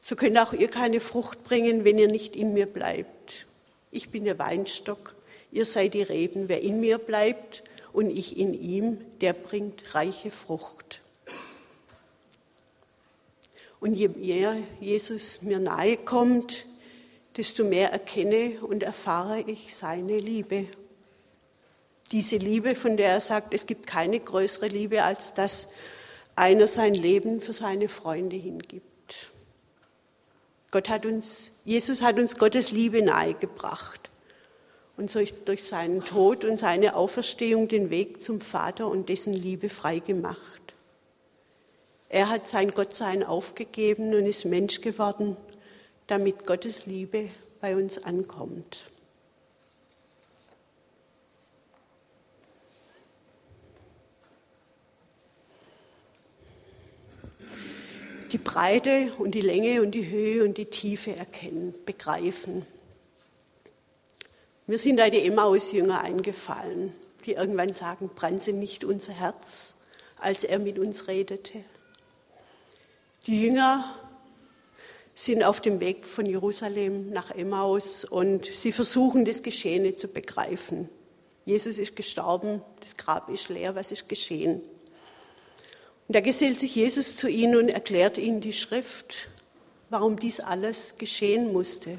so 0.00 0.14
könnt 0.14 0.38
auch 0.38 0.52
ihr 0.52 0.68
keine 0.68 1.00
Frucht 1.00 1.44
bringen, 1.44 1.84
wenn 1.84 1.98
ihr 1.98 2.08
nicht 2.08 2.36
in 2.36 2.52
mir 2.52 2.66
bleibt. 2.66 3.46
Ich 3.90 4.10
bin 4.10 4.24
der 4.24 4.38
Weinstock, 4.38 5.14
ihr 5.50 5.64
seid 5.64 5.94
die 5.94 6.02
Reben. 6.02 6.48
Wer 6.48 6.60
in 6.60 6.80
mir 6.80 6.98
bleibt 6.98 7.64
und 7.92 8.10
ich 8.10 8.36
in 8.36 8.52
ihm, 8.52 9.00
der 9.22 9.32
bringt 9.32 9.94
reiche 9.94 10.30
Frucht. 10.30 11.00
Und 13.80 13.94
je 13.94 14.08
mehr 14.08 14.56
Jesus 14.80 15.42
mir 15.42 15.58
nahe 15.58 15.96
kommt, 15.96 16.66
desto 17.36 17.64
mehr 17.64 17.90
erkenne 17.92 18.60
und 18.60 18.82
erfahre 18.82 19.40
ich 19.40 19.74
seine 19.74 20.18
Liebe. 20.18 20.68
Diese 22.12 22.36
Liebe, 22.36 22.74
von 22.74 22.96
der 22.96 23.08
er 23.08 23.20
sagt, 23.20 23.54
es 23.54 23.66
gibt 23.66 23.86
keine 23.86 24.20
größere 24.20 24.68
Liebe, 24.68 25.02
als 25.02 25.34
dass 25.34 25.68
einer 26.36 26.66
sein 26.66 26.94
Leben 26.94 27.40
für 27.40 27.52
seine 27.52 27.88
Freunde 27.88 28.36
hingibt. 28.36 29.30
Gott 30.70 30.88
hat 30.88 31.06
uns, 31.06 31.52
Jesus 31.64 32.02
hat 32.02 32.18
uns 32.18 32.36
Gottes 32.36 32.72
Liebe 32.72 33.00
nahegebracht 33.02 34.10
und 34.96 35.14
durch 35.44 35.64
seinen 35.64 36.04
Tod 36.04 36.44
und 36.44 36.58
seine 36.58 36.96
Auferstehung 36.96 37.68
den 37.68 37.90
Weg 37.90 38.22
zum 38.22 38.40
Vater 38.40 38.88
und 38.88 39.08
dessen 39.08 39.32
Liebe 39.32 39.68
freigemacht. 39.68 40.74
Er 42.08 42.28
hat 42.28 42.48
sein 42.48 42.70
Gottsein 42.70 43.22
aufgegeben 43.24 44.14
und 44.14 44.26
ist 44.26 44.44
Mensch 44.44 44.80
geworden 44.80 45.36
damit 46.06 46.46
Gottes 46.46 46.86
Liebe 46.86 47.30
bei 47.60 47.76
uns 47.76 48.02
ankommt. 48.02 48.90
Die 58.32 58.38
Breite 58.38 59.12
und 59.18 59.30
die 59.30 59.40
Länge 59.40 59.80
und 59.80 59.92
die 59.92 60.08
Höhe 60.08 60.44
und 60.44 60.58
die 60.58 60.66
Tiefe 60.66 61.14
erkennen, 61.14 61.72
begreifen. 61.86 62.66
Mir 64.66 64.78
sind 64.78 64.96
da 64.96 65.08
die 65.08 65.24
Emmaus-Jünger 65.24 66.00
eingefallen, 66.00 66.92
die 67.26 67.32
irgendwann 67.32 67.72
sagen, 67.72 68.10
brannte 68.14 68.52
nicht 68.52 68.82
unser 68.82 69.12
Herz, 69.12 69.74
als 70.16 70.42
er 70.42 70.58
mit 70.58 70.78
uns 70.78 71.06
redete. 71.06 71.64
Die 73.26 73.40
Jünger 73.40 74.03
sind 75.14 75.44
auf 75.44 75.60
dem 75.60 75.78
Weg 75.78 76.04
von 76.04 76.26
Jerusalem 76.26 77.10
nach 77.10 77.30
Emmaus 77.30 78.04
und 78.04 78.46
sie 78.46 78.72
versuchen, 78.72 79.24
das 79.24 79.42
Geschehene 79.42 79.94
zu 79.94 80.08
begreifen. 80.08 80.88
Jesus 81.44 81.78
ist 81.78 81.94
gestorben, 81.94 82.62
das 82.80 82.96
Grab 82.96 83.28
ist 83.28 83.48
leer, 83.48 83.74
was 83.76 83.92
ist 83.92 84.08
geschehen? 84.08 84.60
Und 86.08 86.16
da 86.16 86.20
gesellt 86.20 86.58
sich 86.58 86.74
Jesus 86.74 87.16
zu 87.16 87.28
ihnen 87.28 87.56
und 87.56 87.68
erklärt 87.68 88.18
ihnen 88.18 88.40
die 88.40 88.52
Schrift, 88.52 89.28
warum 89.88 90.18
dies 90.18 90.40
alles 90.40 90.98
geschehen 90.98 91.52
musste. 91.52 91.98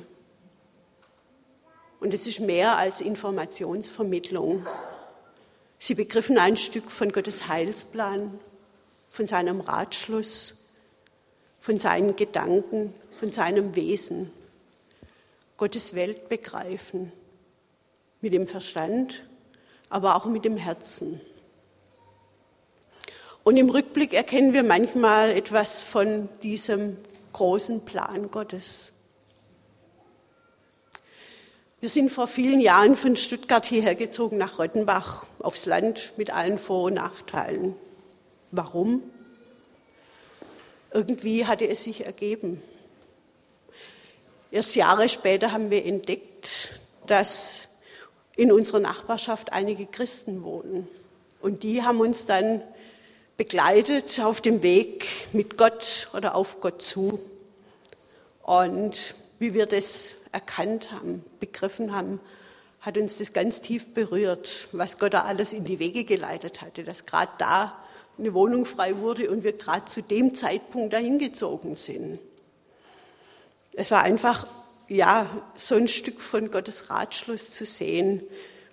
Und 1.99 2.13
es 2.13 2.27
ist 2.27 2.39
mehr 2.39 2.77
als 2.77 3.01
Informationsvermittlung. 3.01 4.65
Sie 5.79 5.95
begriffen 5.95 6.37
ein 6.37 6.57
Stück 6.57 6.91
von 6.91 7.11
Gottes 7.11 7.47
Heilsplan, 7.47 8.39
von 9.07 9.27
seinem 9.27 9.61
Ratschluss, 9.61 10.65
von 11.59 11.79
seinen 11.79 12.15
Gedanken, 12.15 12.93
von 13.15 13.31
seinem 13.31 13.75
Wesen, 13.75 14.31
Gottes 15.57 15.95
Welt 15.95 16.29
begreifen, 16.29 17.11
mit 18.21 18.33
dem 18.33 18.47
Verstand, 18.47 19.23
aber 19.89 20.15
auch 20.15 20.25
mit 20.25 20.45
dem 20.45 20.57
Herzen. 20.57 21.21
Und 23.43 23.57
im 23.57 23.69
Rückblick 23.69 24.13
erkennen 24.13 24.53
wir 24.53 24.63
manchmal 24.63 25.31
etwas 25.31 25.81
von 25.81 26.27
diesem 26.41 26.97
großen 27.33 27.85
Plan 27.85 28.31
Gottes. 28.31 28.91
Wir 31.79 31.89
sind 31.89 32.09
vor 32.09 32.27
vielen 32.27 32.59
Jahren 32.59 32.95
von 32.95 33.15
Stuttgart 33.15 33.65
hierher 33.65 33.93
gezogen 33.93 34.37
nach 34.37 34.57
Rottenbach 34.57 35.27
aufs 35.39 35.67
Land 35.67 36.13
mit 36.17 36.33
allen 36.33 36.57
Vor- 36.57 36.85
und 36.85 36.95
Nachteilen. 36.95 37.75
Warum? 38.51 39.03
Irgendwie 40.91 41.45
hatte 41.45 41.67
es 41.67 41.83
sich 41.83 42.05
ergeben. 42.05 42.61
Erst 44.51 44.75
Jahre 44.75 45.09
später 45.09 45.51
haben 45.51 45.69
wir 45.69 45.85
entdeckt, 45.85 46.79
dass 47.07 47.67
in 48.35 48.51
unserer 48.51 48.79
Nachbarschaft 48.79 49.53
einige 49.53 49.85
Christen 49.85 50.43
wohnen. 50.43 50.87
Und 51.41 51.63
die 51.63 51.83
haben 51.83 51.99
uns 51.99 52.25
dann 52.25 52.61
begleitet 53.37 54.19
auf 54.21 54.41
dem 54.41 54.61
Weg 54.63 55.07
mit 55.33 55.57
Gott 55.57 56.09
oder 56.13 56.35
auf 56.35 56.61
Gott 56.61 56.81
zu. 56.81 57.19
Und 58.43 59.15
wie 59.39 59.53
wir 59.53 59.65
das 59.65 60.15
erkannt 60.31 60.91
haben, 60.91 61.23
begriffen 61.39 61.95
haben, 61.95 62.19
hat 62.81 62.97
uns 62.97 63.17
das 63.17 63.33
ganz 63.33 63.61
tief 63.61 63.93
berührt, 63.93 64.67
was 64.71 64.99
Gott 64.99 65.13
da 65.13 65.23
alles 65.23 65.53
in 65.53 65.63
die 65.63 65.79
Wege 65.79 66.03
geleitet 66.03 66.61
hatte, 66.61 66.83
dass 66.83 67.05
gerade 67.05 67.31
da 67.39 67.77
eine 68.17 68.33
Wohnung 68.33 68.65
frei 68.65 68.97
wurde 68.99 69.29
und 69.29 69.43
wir 69.43 69.53
gerade 69.53 69.85
zu 69.85 70.01
dem 70.01 70.35
Zeitpunkt 70.35 70.93
dahin 70.93 71.19
gezogen 71.19 71.75
sind. 71.75 72.19
Es 73.77 73.91
war 73.91 74.03
einfach, 74.03 74.47
ja, 74.87 75.29
so 75.55 75.75
ein 75.75 75.87
Stück 75.87 76.21
von 76.21 76.49
Gottes 76.49 76.89
Ratschluss 76.89 77.51
zu 77.51 77.65
sehen, 77.65 78.23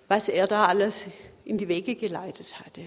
was 0.07 0.29
er 0.29 0.47
da 0.47 0.67
alles 0.67 1.05
in 1.43 1.57
die 1.57 1.67
Wege 1.67 1.95
geleitet 1.95 2.59
hatte. 2.59 2.81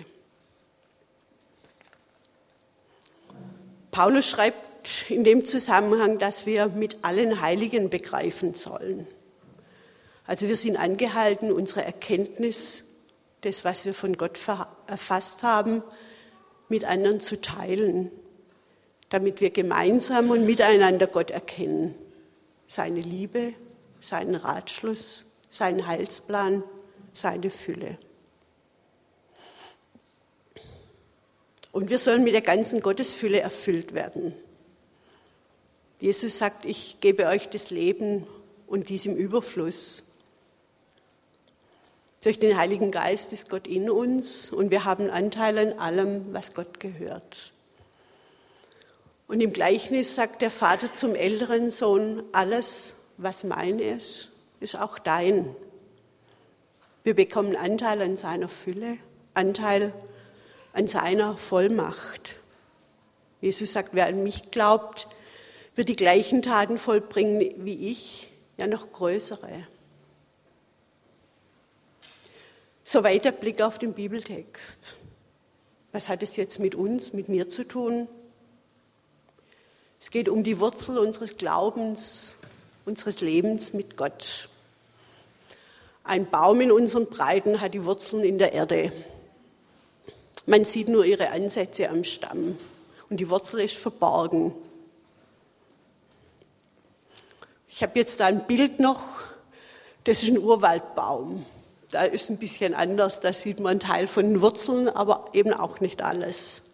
Paulus 3.90 4.28
schreibt 4.28 5.10
in 5.10 5.24
dem 5.24 5.44
Zusammenhang, 5.44 6.18
dass 6.18 6.46
wir 6.46 6.68
mit 6.68 7.04
allen 7.04 7.40
Heiligen 7.40 7.90
begreifen 7.90 8.54
sollen. 8.54 9.06
Also 10.26 10.48
wir 10.48 10.56
sind 10.56 10.76
angehalten, 10.76 11.52
unsere 11.52 11.84
Erkenntnis, 11.84 12.96
das, 13.42 13.64
was 13.64 13.84
wir 13.84 13.94
von 13.94 14.16
Gott 14.16 14.38
erfasst 14.86 15.42
haben, 15.42 15.82
mit 16.68 16.84
anderen 16.84 17.20
zu 17.20 17.40
teilen. 17.40 18.10
damit 19.08 19.40
wir 19.40 19.50
gemeinsam 19.50 20.30
und 20.30 20.46
miteinander 20.46 21.06
Gott 21.06 21.30
erkennen, 21.30 21.94
seine 22.66 23.00
Liebe, 23.00 23.54
seinen 24.00 24.34
Ratschluss, 24.34 25.24
seinen 25.50 25.86
Heilsplan, 25.86 26.62
seine 27.12 27.50
Fülle. 27.50 27.98
Und 31.72 31.90
wir 31.90 31.98
sollen 31.98 32.24
mit 32.24 32.34
der 32.34 32.42
ganzen 32.42 32.80
Gottesfülle 32.80 33.40
erfüllt 33.40 33.92
werden. 33.92 34.34
Jesus 36.00 36.38
sagt, 36.38 36.64
ich 36.64 37.00
gebe 37.00 37.26
euch 37.26 37.48
das 37.48 37.70
Leben 37.70 38.26
und 38.66 38.88
dies 38.88 39.06
im 39.06 39.16
Überfluss. 39.16 40.04
Durch 42.22 42.38
den 42.38 42.56
Heiligen 42.56 42.90
Geist 42.90 43.32
ist 43.32 43.50
Gott 43.50 43.66
in 43.66 43.88
uns 43.88 44.50
und 44.50 44.70
wir 44.70 44.84
haben 44.84 45.10
Anteil 45.10 45.58
an 45.58 45.78
allem, 45.78 46.32
was 46.32 46.54
Gott 46.54 46.80
gehört. 46.80 47.52
Und 49.28 49.40
im 49.40 49.52
Gleichnis 49.52 50.14
sagt 50.14 50.40
der 50.40 50.50
Vater 50.50 50.94
zum 50.94 51.14
älteren 51.14 51.70
Sohn, 51.70 52.22
alles, 52.32 53.12
was 53.16 53.44
mein 53.44 53.78
ist, 53.78 54.30
ist 54.60 54.78
auch 54.78 54.98
dein. 54.98 55.54
Wir 57.02 57.14
bekommen 57.14 57.56
Anteil 57.56 58.02
an 58.02 58.16
seiner 58.16 58.48
Fülle, 58.48 58.98
Anteil 59.34 59.92
an 60.72 60.86
seiner 60.86 61.36
Vollmacht. 61.36 62.36
Jesus 63.40 63.72
sagt, 63.72 63.90
wer 63.92 64.06
an 64.06 64.22
mich 64.22 64.50
glaubt, 64.50 65.08
wird 65.74 65.88
die 65.88 65.96
gleichen 65.96 66.42
Taten 66.42 66.78
vollbringen 66.78 67.64
wie 67.64 67.90
ich, 67.90 68.28
ja 68.56 68.66
noch 68.66 68.92
größere. 68.92 69.66
Soweit 72.82 73.24
der 73.24 73.32
Blick 73.32 73.60
auf 73.60 73.78
den 73.78 73.94
Bibeltext. 73.94 74.96
Was 75.92 76.08
hat 76.08 76.22
es 76.22 76.36
jetzt 76.36 76.60
mit 76.60 76.74
uns, 76.74 77.12
mit 77.12 77.28
mir 77.28 77.50
zu 77.50 77.64
tun? 77.64 78.08
Es 80.06 80.12
geht 80.12 80.28
um 80.28 80.44
die 80.44 80.60
Wurzel 80.60 80.98
unseres 80.98 81.36
Glaubens, 81.36 82.36
unseres 82.84 83.22
Lebens 83.22 83.72
mit 83.72 83.96
Gott. 83.96 84.48
Ein 86.04 86.30
Baum 86.30 86.60
in 86.60 86.70
unseren 86.70 87.06
Breiten 87.06 87.60
hat 87.60 87.74
die 87.74 87.84
Wurzeln 87.84 88.22
in 88.22 88.38
der 88.38 88.52
Erde. 88.52 88.92
Man 90.46 90.64
sieht 90.64 90.86
nur 90.86 91.04
ihre 91.04 91.32
Ansätze 91.32 91.88
am 91.88 92.04
Stamm 92.04 92.56
und 93.10 93.16
die 93.16 93.28
Wurzel 93.28 93.58
ist 93.58 93.76
verborgen. 93.76 94.54
Ich 97.66 97.82
habe 97.82 97.98
jetzt 97.98 98.20
da 98.20 98.26
ein 98.26 98.46
Bild 98.46 98.78
noch, 98.78 99.02
das 100.04 100.22
ist 100.22 100.28
ein 100.28 100.38
Urwaldbaum. 100.38 101.44
Da 101.90 102.04
ist 102.04 102.30
ein 102.30 102.38
bisschen 102.38 102.74
anders, 102.74 103.18
da 103.18 103.32
sieht 103.32 103.58
man 103.58 103.72
einen 103.72 103.80
Teil 103.80 104.06
von 104.06 104.22
den 104.22 104.40
Wurzeln, 104.40 104.88
aber 104.88 105.30
eben 105.32 105.52
auch 105.52 105.80
nicht 105.80 106.00
alles. 106.00 106.65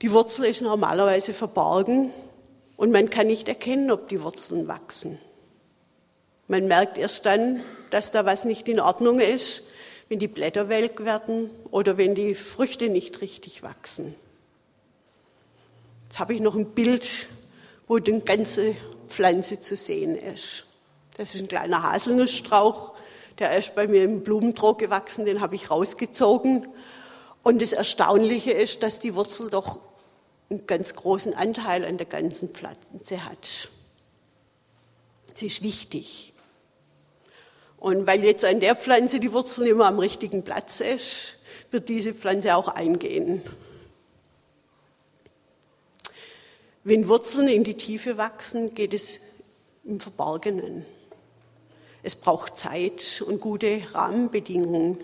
Die 0.00 0.12
Wurzel 0.12 0.44
ist 0.44 0.62
normalerweise 0.62 1.32
verborgen 1.32 2.12
und 2.76 2.92
man 2.92 3.10
kann 3.10 3.26
nicht 3.26 3.48
erkennen, 3.48 3.90
ob 3.90 4.08
die 4.08 4.22
Wurzeln 4.22 4.68
wachsen. 4.68 5.18
Man 6.46 6.68
merkt 6.68 6.96
erst 6.96 7.26
dann, 7.26 7.60
dass 7.90 8.10
da 8.10 8.24
was 8.24 8.44
nicht 8.44 8.68
in 8.68 8.80
Ordnung 8.80 9.18
ist, 9.18 9.64
wenn 10.08 10.18
die 10.18 10.28
Blätter 10.28 10.68
welk 10.68 11.04
werden 11.04 11.50
oder 11.70 11.98
wenn 11.98 12.14
die 12.14 12.34
Früchte 12.34 12.88
nicht 12.88 13.20
richtig 13.20 13.62
wachsen. 13.62 14.14
Jetzt 16.08 16.18
habe 16.20 16.32
ich 16.32 16.40
noch 16.40 16.54
ein 16.54 16.70
Bild, 16.70 17.26
wo 17.86 17.98
die 17.98 18.20
ganze 18.20 18.74
Pflanze 19.08 19.60
zu 19.60 19.76
sehen 19.76 20.16
ist. 20.16 20.64
Das 21.16 21.34
ist 21.34 21.40
ein 21.40 21.48
kleiner 21.48 21.82
Haselnussstrauch, 21.82 22.94
der 23.38 23.58
ist 23.58 23.74
bei 23.74 23.88
mir 23.88 24.04
im 24.04 24.22
Blumentrog 24.22 24.78
gewachsen, 24.78 25.24
den 25.24 25.40
habe 25.40 25.56
ich 25.56 25.70
rausgezogen. 25.70 26.66
Und 27.48 27.62
das 27.62 27.72
Erstaunliche 27.72 28.50
ist, 28.50 28.82
dass 28.82 29.00
die 29.00 29.14
Wurzel 29.14 29.48
doch 29.48 29.80
einen 30.50 30.66
ganz 30.66 30.94
großen 30.94 31.32
Anteil 31.32 31.86
an 31.86 31.96
der 31.96 32.04
ganzen 32.04 32.50
Pflanze 32.50 33.24
hat. 33.24 33.70
Sie 35.32 35.46
ist 35.46 35.62
wichtig. 35.62 36.34
Und 37.78 38.06
weil 38.06 38.22
jetzt 38.22 38.44
an 38.44 38.60
der 38.60 38.76
Pflanze 38.76 39.18
die 39.18 39.32
Wurzel 39.32 39.66
immer 39.66 39.86
am 39.86 39.98
richtigen 39.98 40.42
Platz 40.42 40.80
ist, 40.80 41.36
wird 41.70 41.88
diese 41.88 42.12
Pflanze 42.12 42.54
auch 42.54 42.68
eingehen. 42.68 43.40
Wenn 46.84 47.08
Wurzeln 47.08 47.48
in 47.48 47.64
die 47.64 47.78
Tiefe 47.78 48.18
wachsen, 48.18 48.74
geht 48.74 48.92
es 48.92 49.20
im 49.84 50.00
Verborgenen. 50.00 50.84
Es 52.02 52.14
braucht 52.14 52.58
Zeit 52.58 53.24
und 53.26 53.40
gute 53.40 53.80
Rahmenbedingungen. 53.94 55.02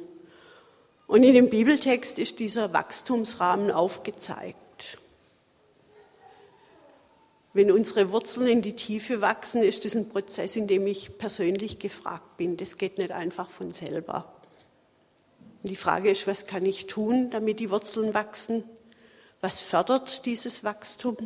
Und 1.14 1.22
in 1.22 1.32
dem 1.32 1.48
Bibeltext 1.48 2.18
ist 2.18 2.40
dieser 2.40 2.72
Wachstumsrahmen 2.72 3.70
aufgezeigt. 3.70 4.98
Wenn 7.52 7.70
unsere 7.70 8.10
Wurzeln 8.10 8.48
in 8.48 8.62
die 8.62 8.74
Tiefe 8.74 9.20
wachsen, 9.20 9.62
ist 9.62 9.84
das 9.84 9.94
ein 9.94 10.08
Prozess, 10.08 10.56
in 10.56 10.66
dem 10.66 10.88
ich 10.88 11.16
persönlich 11.16 11.78
gefragt 11.78 12.36
bin. 12.36 12.56
Das 12.56 12.78
geht 12.78 12.98
nicht 12.98 13.12
einfach 13.12 13.48
von 13.48 13.70
selber. 13.70 14.34
Und 15.62 15.70
die 15.70 15.76
Frage 15.76 16.10
ist, 16.10 16.26
was 16.26 16.46
kann 16.46 16.66
ich 16.66 16.88
tun, 16.88 17.30
damit 17.30 17.60
die 17.60 17.70
Wurzeln 17.70 18.12
wachsen? 18.12 18.64
Was 19.40 19.60
fördert 19.60 20.26
dieses 20.26 20.64
Wachstum? 20.64 21.16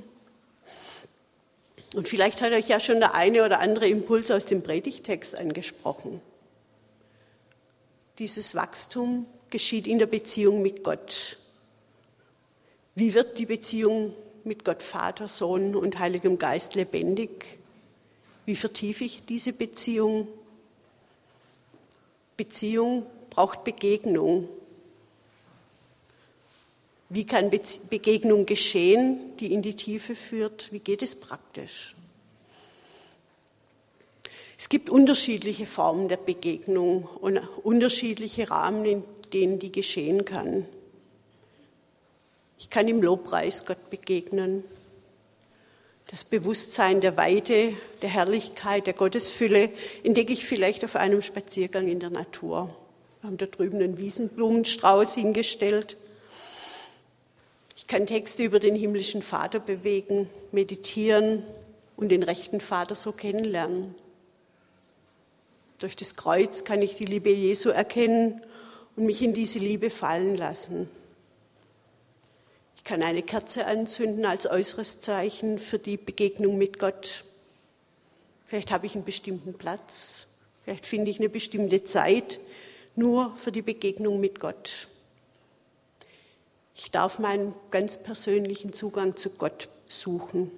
Und 1.94 2.06
vielleicht 2.08 2.42
hat 2.42 2.52
euch 2.52 2.68
ja 2.68 2.78
schon 2.78 2.98
der 2.98 3.14
eine 3.14 3.42
oder 3.42 3.60
andere 3.60 3.88
Impuls 3.88 4.30
aus 4.30 4.44
dem 4.44 4.62
Predigtext 4.62 5.34
angesprochen. 5.34 6.20
Dieses 8.18 8.54
Wachstum 8.54 9.24
geschieht 9.50 9.86
in 9.86 9.98
der 9.98 10.06
Beziehung 10.06 10.62
mit 10.62 10.84
Gott. 10.84 11.38
Wie 12.94 13.14
wird 13.14 13.38
die 13.38 13.46
Beziehung 13.46 14.12
mit 14.44 14.64
Gott 14.64 14.82
Vater, 14.82 15.28
Sohn 15.28 15.76
und 15.76 15.98
Heiligem 15.98 16.38
Geist 16.38 16.74
lebendig? 16.74 17.58
Wie 18.44 18.56
vertiefe 18.56 19.04
ich 19.04 19.24
diese 19.24 19.52
Beziehung? 19.52 20.26
Beziehung 22.36 23.06
braucht 23.30 23.64
Begegnung. 23.64 24.48
Wie 27.08 27.24
kann 27.24 27.50
Begegnung 27.50 28.46
geschehen, 28.46 29.36
die 29.38 29.52
in 29.52 29.62
die 29.62 29.76
Tiefe 29.76 30.14
führt? 30.14 30.72
Wie 30.72 30.80
geht 30.80 31.02
es 31.02 31.14
praktisch? 31.14 31.94
Es 34.58 34.68
gibt 34.68 34.90
unterschiedliche 34.90 35.66
Formen 35.66 36.08
der 36.08 36.16
Begegnung 36.16 37.04
und 37.04 37.38
unterschiedliche 37.62 38.50
Rahmen, 38.50 38.84
in 38.84 39.04
denen 39.32 39.58
die 39.58 39.72
geschehen 39.72 40.24
kann. 40.24 40.66
Ich 42.58 42.70
kann 42.70 42.88
im 42.88 43.02
Lobpreis 43.02 43.66
Gott 43.66 43.88
begegnen. 43.88 44.64
Das 46.10 46.24
Bewusstsein 46.24 47.00
der 47.00 47.16
Weite, 47.16 47.74
der 48.02 48.08
Herrlichkeit, 48.08 48.86
der 48.86 48.94
Gottesfülle 48.94 49.70
entdecke 50.02 50.32
ich 50.32 50.44
vielleicht 50.44 50.84
auf 50.84 50.96
einem 50.96 51.22
Spaziergang 51.22 51.86
in 51.86 52.00
der 52.00 52.10
Natur. 52.10 52.74
Wir 53.20 53.28
haben 53.28 53.36
da 53.36 53.46
drüben 53.46 53.80
einen 53.80 53.98
Wiesenblumenstrauß 53.98 55.14
hingestellt. 55.14 55.96
Ich 57.76 57.86
kann 57.86 58.06
Texte 58.06 58.42
über 58.42 58.58
den 58.58 58.74
himmlischen 58.74 59.22
Vater 59.22 59.60
bewegen, 59.60 60.28
meditieren 60.50 61.44
und 61.96 62.08
den 62.08 62.22
rechten 62.22 62.60
Vater 62.60 62.94
so 62.94 63.12
kennenlernen. 63.12 63.94
Durch 65.78 65.94
das 65.94 66.16
Kreuz 66.16 66.64
kann 66.64 66.82
ich 66.82 66.96
die 66.96 67.04
Liebe 67.04 67.30
Jesu 67.30 67.68
erkennen 67.68 68.40
und 68.98 69.06
mich 69.06 69.22
in 69.22 69.32
diese 69.32 69.60
Liebe 69.60 69.90
fallen 69.90 70.36
lassen. 70.36 70.90
Kann 72.82 73.02
eine 73.02 73.22
Kerze 73.22 73.66
anzünden 73.66 74.24
als 74.24 74.50
äußeres 74.50 75.00
Zeichen 75.00 75.58
für 75.58 75.78
die 75.78 75.98
Begegnung 75.98 76.58
mit 76.58 76.78
Gott. 76.78 77.22
Vielleicht 78.46 78.72
habe 78.72 78.86
ich 78.86 78.94
einen 78.94 79.04
bestimmten 79.04 79.54
Platz, 79.54 80.26
vielleicht 80.64 80.86
finde 80.86 81.10
ich 81.10 81.18
eine 81.18 81.28
bestimmte 81.28 81.84
Zeit 81.84 82.40
nur 82.96 83.36
für 83.36 83.52
die 83.52 83.62
Begegnung 83.62 84.20
mit 84.20 84.40
Gott. 84.40 84.88
Ich 86.74 86.90
darf 86.90 87.18
meinen 87.18 87.54
ganz 87.70 88.02
persönlichen 88.02 88.72
Zugang 88.72 89.16
zu 89.16 89.30
Gott 89.30 89.68
suchen 89.86 90.50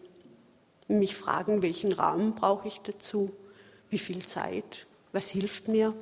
und 0.86 0.98
mich 1.00 1.16
fragen, 1.16 1.62
welchen 1.62 1.92
Rahmen 1.92 2.36
brauche 2.36 2.68
ich 2.68 2.80
dazu, 2.84 3.32
wie 3.90 3.98
viel 3.98 4.24
Zeit, 4.24 4.86
was 5.12 5.28
hilft 5.30 5.68
mir, 5.68 5.94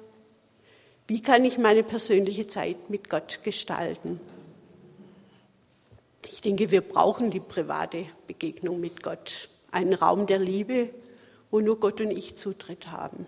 wie 1.09 1.23
kann 1.23 1.45
ich 1.45 1.57
meine 1.57 1.83
persönliche 1.83 2.47
Zeit 2.47 2.91
mit 2.91 3.09
Gott 3.09 3.41
gestalten. 3.43 4.21
Ich 6.29 6.43
denke, 6.43 6.71
wir 6.71 6.83
brauchen 6.83 7.31
die 7.31 7.41
private 7.41 8.05
Begegnung 8.27 8.79
mit 8.79 9.03
Gott, 9.03 9.49
einen 9.71 9.95
Raum 9.95 10.27
der 10.27 10.39
Liebe, 10.39 10.91
wo 11.51 11.61
nur 11.61 11.81
Gott 11.81 12.03
und 12.03 12.11
ich 12.11 12.37
Zutritt 12.37 12.91
haben. 12.91 13.27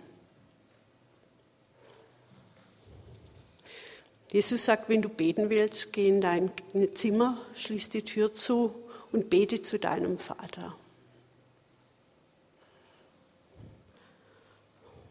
Jesus 4.30 4.66
sagt, 4.66 4.90
wenn 4.90 5.00
du 5.00 5.08
beten 5.08 5.48
willst, 5.48 5.94
geh 5.94 6.06
in 6.06 6.20
dein 6.20 6.52
Zimmer, 6.94 7.38
schließ 7.54 7.88
die 7.88 8.04
Tür 8.04 8.34
zu 8.34 8.74
und 9.10 9.30
bete 9.30 9.62
zu 9.62 9.78
deinem 9.78 10.18
Vater. 10.18 10.76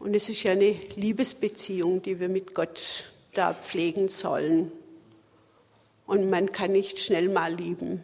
Und 0.00 0.14
es 0.14 0.30
ist 0.30 0.42
ja 0.42 0.52
eine 0.52 0.74
Liebesbeziehung, 0.96 2.00
die 2.00 2.18
wir 2.18 2.30
mit 2.30 2.54
Gott 2.54 3.12
da 3.34 3.52
pflegen 3.52 4.08
sollen. 4.08 4.72
Und 6.06 6.30
man 6.30 6.52
kann 6.52 6.72
nicht 6.72 6.98
schnell 6.98 7.28
mal 7.28 7.54
lieben. 7.54 8.02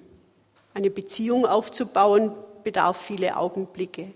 Eine 0.75 0.91
Beziehung 0.91 1.47
aufzubauen 1.47 2.33
bedarf 2.63 3.01
viele 3.01 3.37
Augenblicke. 3.39 4.13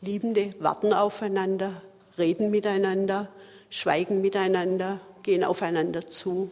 Liebende 0.00 0.52
warten 0.58 0.92
aufeinander, 0.92 1.80
reden 2.18 2.50
miteinander, 2.50 3.28
schweigen 3.70 4.20
miteinander, 4.20 5.00
gehen 5.22 5.44
aufeinander 5.44 6.08
zu. 6.08 6.50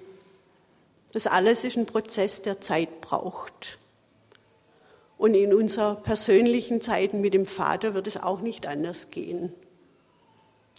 Das 1.10 1.26
alles 1.26 1.64
ist 1.64 1.76
ein 1.76 1.86
Prozess, 1.86 2.42
der 2.42 2.60
Zeit 2.60 3.00
braucht. 3.00 3.78
Und 5.18 5.34
in 5.34 5.52
unserer 5.52 5.96
persönlichen 5.96 6.80
Zeit 6.80 7.12
mit 7.12 7.34
dem 7.34 7.44
Vater 7.44 7.94
wird 7.94 8.06
es 8.06 8.22
auch 8.22 8.40
nicht 8.40 8.68
anders 8.68 9.10
gehen. 9.10 9.52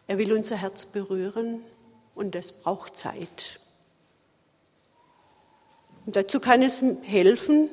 Er 0.07 0.17
will 0.17 0.33
unser 0.33 0.57
Herz 0.57 0.85
berühren 0.85 1.61
und 2.15 2.35
das 2.35 2.51
braucht 2.51 2.97
Zeit. 2.97 3.59
Und 6.05 6.15
dazu 6.15 6.39
kann 6.39 6.61
es 6.61 6.81
helfen, 7.03 7.69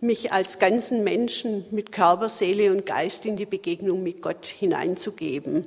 mich 0.00 0.32
als 0.32 0.58
ganzen 0.58 1.04
Menschen 1.04 1.64
mit 1.70 1.90
Körper, 1.90 2.28
Seele 2.28 2.70
und 2.70 2.86
Geist 2.86 3.26
in 3.26 3.36
die 3.36 3.46
Begegnung 3.46 4.02
mit 4.02 4.22
Gott 4.22 4.46
hineinzugeben 4.46 5.66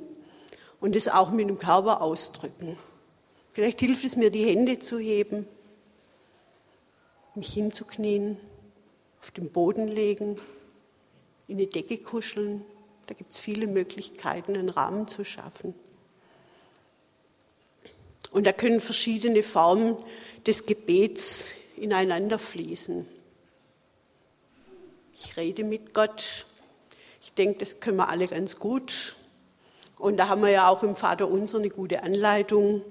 und 0.80 0.96
es 0.96 1.08
auch 1.08 1.30
mit 1.30 1.48
dem 1.48 1.58
Körper 1.58 2.00
ausdrücken. 2.00 2.78
Vielleicht 3.52 3.80
hilft 3.80 4.04
es 4.04 4.16
mir, 4.16 4.30
die 4.30 4.46
Hände 4.46 4.78
zu 4.78 4.98
heben, 4.98 5.46
mich 7.34 7.52
hinzuknien, 7.52 8.38
auf 9.20 9.30
den 9.32 9.50
Boden 9.50 9.88
legen, 9.88 10.40
in 11.46 11.58
die 11.58 11.68
Decke 11.68 11.98
kuscheln. 11.98 12.64
Da 13.06 13.14
gibt 13.14 13.32
es 13.32 13.38
viele 13.38 13.66
Möglichkeiten, 13.66 14.54
einen 14.54 14.70
Rahmen 14.70 15.08
zu 15.08 15.24
schaffen. 15.24 15.74
Und 18.30 18.46
da 18.46 18.52
können 18.52 18.80
verschiedene 18.80 19.42
Formen 19.42 19.96
des 20.46 20.66
Gebets 20.66 21.46
ineinander 21.76 22.38
fließen. 22.38 23.06
Ich 25.14 25.36
rede 25.36 25.64
mit 25.64 25.92
Gott. 25.94 26.46
Ich 27.22 27.32
denke, 27.34 27.58
das 27.58 27.80
können 27.80 27.96
wir 27.96 28.08
alle 28.08 28.26
ganz 28.26 28.58
gut. 28.58 29.14
Und 29.98 30.16
da 30.16 30.28
haben 30.28 30.42
wir 30.42 30.50
ja 30.50 30.68
auch 30.68 30.82
im 30.82 30.96
Vater 30.96 31.28
unser 31.28 31.58
eine 31.58 31.68
gute 31.68 32.02
Anleitung. 32.02 32.82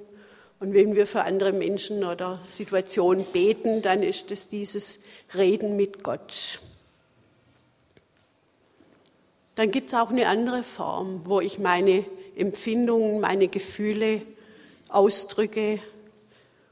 Und 0.60 0.74
wenn 0.74 0.96
wir 0.96 1.08
für 1.08 1.24
andere 1.24 1.54
Menschen 1.54 2.04
oder 2.04 2.40
Situationen 2.46 3.26
beten, 3.26 3.82
dann 3.82 4.04
ist 4.04 4.30
es 4.30 4.50
dieses 4.50 5.04
Reden 5.34 5.76
mit 5.76 6.04
Gott. 6.04 6.60
Dann 9.56 9.72
gibt 9.72 9.90
es 9.90 9.94
auch 9.94 10.10
eine 10.10 10.28
andere 10.28 10.64
Form, 10.64 11.22
wo 11.26 11.40
ich 11.40 11.60
meine 11.60 12.06
Empfindungen, 12.36 13.22
meine 13.22 13.48
Gefühle 13.48 14.22
ausdrücke, 14.90 15.80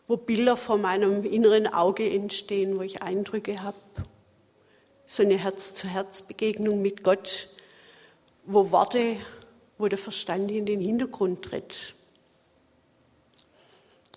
wo 0.08 0.18
Bilder 0.18 0.58
vor 0.58 0.78
meinem 0.78 1.24
inneren 1.24 1.68
Auge 1.68 2.10
entstehen, 2.10 2.78
wo 2.78 2.82
ich 2.82 3.04
Eindrücke 3.04 3.62
habe. 3.64 3.78
So 5.06 5.24
eine 5.24 5.38
Herz-zu-Herz-Begegnung 5.38 6.82
mit 6.82 7.04
Gott, 7.04 7.50
wo 8.46 8.72
Worte, 8.72 9.18
wo 9.78 9.88
der 9.88 9.98
Verstand 9.98 10.52
in 10.52 10.66
den 10.66 10.82
Hintergrund 10.82 11.44
tritt. 11.44 11.94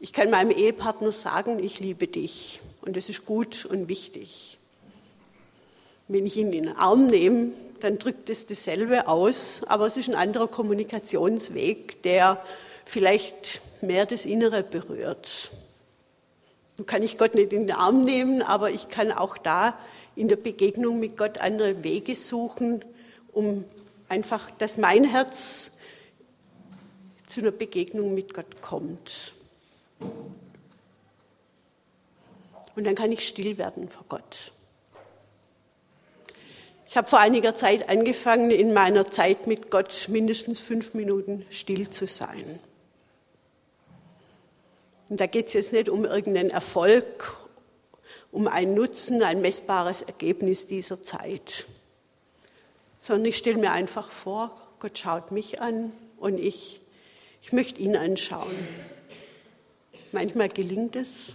Ich 0.00 0.12
kann 0.12 0.30
meinem 0.30 0.50
Ehepartner 0.50 1.12
sagen, 1.12 1.62
ich 1.62 1.78
liebe 1.78 2.08
dich 2.08 2.60
und 2.80 2.96
das 2.96 3.08
ist 3.08 3.26
gut 3.26 3.66
und 3.66 3.88
wichtig. 3.88 4.58
Wenn 6.08 6.26
ich 6.26 6.36
ihn 6.38 6.52
in 6.52 6.64
den 6.64 6.76
Arm 6.76 7.06
nehme, 7.06 7.52
dann 7.80 7.98
drückt 7.98 8.30
es 8.30 8.46
dasselbe 8.46 9.08
aus, 9.08 9.62
aber 9.66 9.86
es 9.86 9.96
ist 9.96 10.08
ein 10.08 10.14
anderer 10.14 10.48
Kommunikationsweg, 10.48 12.02
der 12.02 12.42
vielleicht 12.90 13.62
mehr 13.82 14.04
das 14.04 14.26
Innere 14.26 14.64
berührt. 14.64 15.50
Nun 16.76 16.86
kann 16.86 17.04
ich 17.04 17.18
Gott 17.18 17.36
nicht 17.36 17.52
in 17.52 17.68
den 17.68 17.76
Arm 17.76 18.04
nehmen, 18.04 18.42
aber 18.42 18.70
ich 18.70 18.88
kann 18.88 19.12
auch 19.12 19.38
da 19.38 19.78
in 20.16 20.26
der 20.26 20.36
Begegnung 20.36 20.98
mit 20.98 21.16
Gott 21.16 21.38
andere 21.38 21.84
Wege 21.84 22.16
suchen, 22.16 22.84
um 23.32 23.64
einfach, 24.08 24.50
dass 24.58 24.76
mein 24.76 25.04
Herz 25.04 25.78
zu 27.28 27.40
einer 27.40 27.52
Begegnung 27.52 28.12
mit 28.12 28.34
Gott 28.34 28.60
kommt. 28.60 29.32
Und 32.74 32.84
dann 32.84 32.96
kann 32.96 33.12
ich 33.12 33.26
still 33.26 33.56
werden 33.56 33.88
vor 33.88 34.04
Gott. 34.08 34.52
Ich 36.88 36.96
habe 36.96 37.06
vor 37.06 37.20
einiger 37.20 37.54
Zeit 37.54 37.88
angefangen, 37.88 38.50
in 38.50 38.72
meiner 38.72 39.12
Zeit 39.12 39.46
mit 39.46 39.70
Gott 39.70 40.08
mindestens 40.08 40.58
fünf 40.58 40.94
Minuten 40.94 41.46
still 41.50 41.88
zu 41.88 42.08
sein. 42.08 42.58
Und 45.10 45.18
da 45.20 45.26
geht 45.26 45.48
es 45.48 45.54
jetzt 45.54 45.72
nicht 45.72 45.88
um 45.88 46.04
irgendeinen 46.04 46.50
Erfolg, 46.50 47.36
um 48.30 48.46
einen 48.46 48.74
Nutzen, 48.74 49.24
ein 49.24 49.40
messbares 49.40 50.02
Ergebnis 50.02 50.68
dieser 50.68 51.02
Zeit, 51.02 51.66
sondern 53.00 53.24
ich 53.24 53.36
stelle 53.36 53.58
mir 53.58 53.72
einfach 53.72 54.08
vor, 54.08 54.56
Gott 54.78 54.96
schaut 54.96 55.32
mich 55.32 55.60
an 55.60 55.92
und 56.18 56.38
ich, 56.38 56.80
ich 57.42 57.52
möchte 57.52 57.80
ihn 57.80 57.96
anschauen. 57.96 58.56
Manchmal 60.12 60.48
gelingt 60.48 60.94
es. 60.94 61.34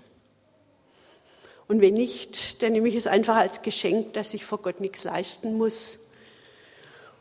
Und 1.68 1.82
wenn 1.82 1.96
nicht, 1.96 2.62
dann 2.62 2.72
nehme 2.72 2.88
ich 2.88 2.96
es 2.96 3.08
einfach 3.08 3.36
als 3.36 3.62
Geschenk, 3.62 4.14
dass 4.14 4.34
ich 4.34 4.46
vor 4.46 4.62
Gott 4.62 4.80
nichts 4.80 5.04
leisten 5.04 5.58
muss. 5.58 6.00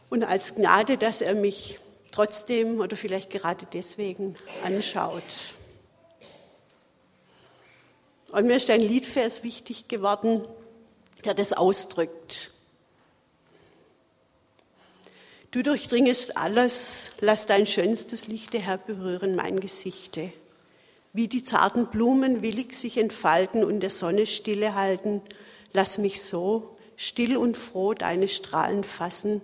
Und 0.09 0.23
als 0.23 0.55
Gnade, 0.55 0.99
dass 0.99 1.21
er 1.21 1.35
mich 1.35 1.81
trotzdem 2.13 2.79
oder 2.79 2.97
vielleicht 2.97 3.31
gerade 3.31 3.67
deswegen 3.73 4.37
anschaut. 4.65 5.23
Und 8.35 8.47
mir 8.47 8.57
ist 8.57 8.69
ein 8.69 8.81
Liedvers 8.81 9.45
wichtig 9.45 9.87
geworden, 9.87 10.45
der 11.25 11.35
das 11.35 11.53
ausdrückt. 11.53 12.51
Du 15.53 15.63
durchdringest 15.63 16.37
alles, 16.37 17.13
lass 17.21 17.47
dein 17.47 17.65
schönstes 17.65 18.27
Lichte, 18.27 18.59
Herr, 18.59 18.79
berühren 18.79 19.37
mein 19.37 19.61
Gesichte. 19.61 20.33
Wie 21.13 21.29
die 21.29 21.45
zarten 21.45 21.87
Blumen 21.87 22.43
willig 22.43 22.75
sich 22.75 22.99
entfalten 22.99 23.63
und 23.63 23.79
der 23.79 23.91
Sonne 23.91 24.27
stille 24.27 24.75
halten, 24.75 25.23
lass 25.73 25.99
mich 25.99 26.21
so 26.21 26.77
still 26.97 27.37
und 27.37 27.57
froh 27.57 27.95
deine 27.95 28.27
Strahlen 28.27 28.83
fassen 28.83 29.43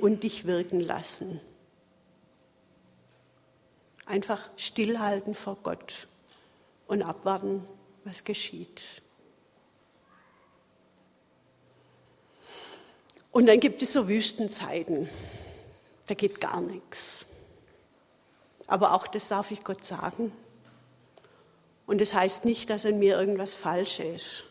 und 0.00 0.24
dich 0.24 0.46
wirken 0.46 0.80
lassen. 0.80 1.40
Einfach 4.04 4.50
stillhalten 4.56 5.36
vor 5.36 5.58
Gott 5.62 6.08
und 6.88 7.02
abwarten, 7.02 7.64
was 8.04 8.24
geschieht. 8.24 9.02
Und 13.30 13.46
dann 13.46 13.60
gibt 13.60 13.82
es 13.82 13.94
so 13.94 14.08
Wüstenzeiten, 14.08 15.08
da 16.06 16.14
geht 16.14 16.40
gar 16.40 16.60
nichts. 16.60 17.26
Aber 18.66 18.92
auch 18.92 19.06
das 19.06 19.28
darf 19.28 19.50
ich 19.50 19.64
Gott 19.64 19.84
sagen. 19.84 20.32
Und 21.86 22.00
das 22.00 22.14
heißt 22.14 22.44
nicht, 22.44 22.70
dass 22.70 22.84
in 22.84 22.98
mir 22.98 23.18
irgendwas 23.18 23.54
falsch 23.54 24.00
ist. 24.00 24.44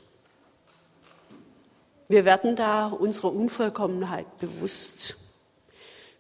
Wir 2.07 2.25
werden 2.25 2.55
da 2.55 2.87
unserer 2.87 3.33
Unvollkommenheit 3.33 4.39
bewusst, 4.39 5.15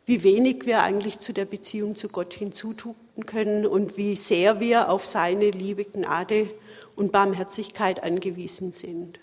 wie 0.05 0.23
wenig 0.23 0.65
wir 0.65 0.83
eigentlich 0.83 1.19
zu 1.19 1.33
der 1.33 1.45
Beziehung 1.45 1.95
zu 1.95 2.07
Gott 2.07 2.33
hinzutun 2.33 2.95
können 3.25 3.65
und 3.65 3.97
wie 3.97 4.15
sehr 4.15 4.59
wir 4.59 4.89
auf 4.89 5.05
seine 5.05 5.49
liebe 5.49 5.83
Gnade 5.83 6.49
und 7.01 7.11
Barmherzigkeit 7.11 8.03
angewiesen 8.03 8.73
sind. 8.73 9.19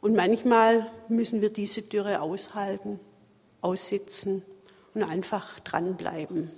Und 0.00 0.16
manchmal 0.16 0.90
müssen 1.08 1.42
wir 1.42 1.50
diese 1.50 1.82
Dürre 1.82 2.20
aushalten, 2.20 2.98
aussitzen 3.60 4.42
und 4.94 5.04
einfach 5.04 5.60
dranbleiben. 5.60 6.50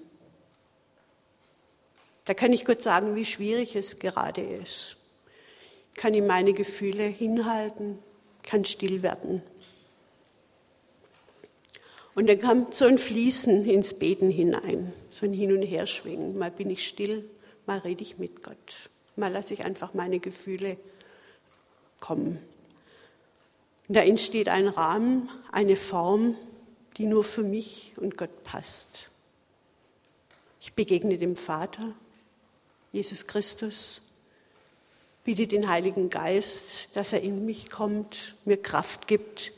Da 2.24 2.32
kann 2.32 2.54
ich 2.54 2.64
Gott 2.64 2.82
sagen, 2.82 3.16
wie 3.16 3.26
schwierig 3.26 3.76
es 3.76 3.98
gerade 3.98 4.40
ist. 4.40 4.96
Ich 5.92 6.00
kann 6.00 6.14
ihm 6.14 6.26
meine 6.26 6.54
Gefühle 6.54 7.04
hinhalten, 7.04 7.98
kann 8.42 8.64
still 8.64 9.02
werden. 9.02 9.42
Und 12.14 12.30
dann 12.30 12.40
kommt 12.40 12.74
so 12.74 12.86
ein 12.86 12.96
Fließen 12.96 13.66
ins 13.66 13.98
Beten 13.98 14.30
hinein, 14.30 14.94
so 15.10 15.26
ein 15.26 15.34
Hin- 15.34 15.54
und 15.54 15.62
Herschwingen. 15.62 16.38
Mal 16.38 16.50
bin 16.50 16.70
ich 16.70 16.88
still, 16.88 17.28
mal 17.66 17.76
rede 17.80 18.02
ich 18.02 18.16
mit 18.16 18.42
Gott. 18.42 18.88
Mal 19.20 19.32
lasse 19.32 19.54
ich 19.54 19.64
einfach 19.64 19.94
meine 19.94 20.18
Gefühle 20.18 20.76
kommen. 22.00 22.42
Und 23.86 23.94
da 23.96 24.02
entsteht 24.02 24.48
ein 24.48 24.66
Rahmen, 24.66 25.28
eine 25.52 25.76
Form, 25.76 26.36
die 26.96 27.06
nur 27.06 27.22
für 27.22 27.42
mich 27.42 27.92
und 27.98 28.16
Gott 28.16 28.44
passt. 28.44 29.10
Ich 30.60 30.74
begegne 30.74 31.18
dem 31.18 31.36
Vater, 31.36 31.92
Jesus 32.92 33.26
Christus, 33.26 34.02
bitte 35.24 35.46
den 35.46 35.68
Heiligen 35.68 36.10
Geist, 36.10 36.96
dass 36.96 37.12
er 37.12 37.20
in 37.20 37.44
mich 37.44 37.70
kommt, 37.70 38.36
mir 38.44 38.60
Kraft 38.60 39.06
gibt, 39.06 39.52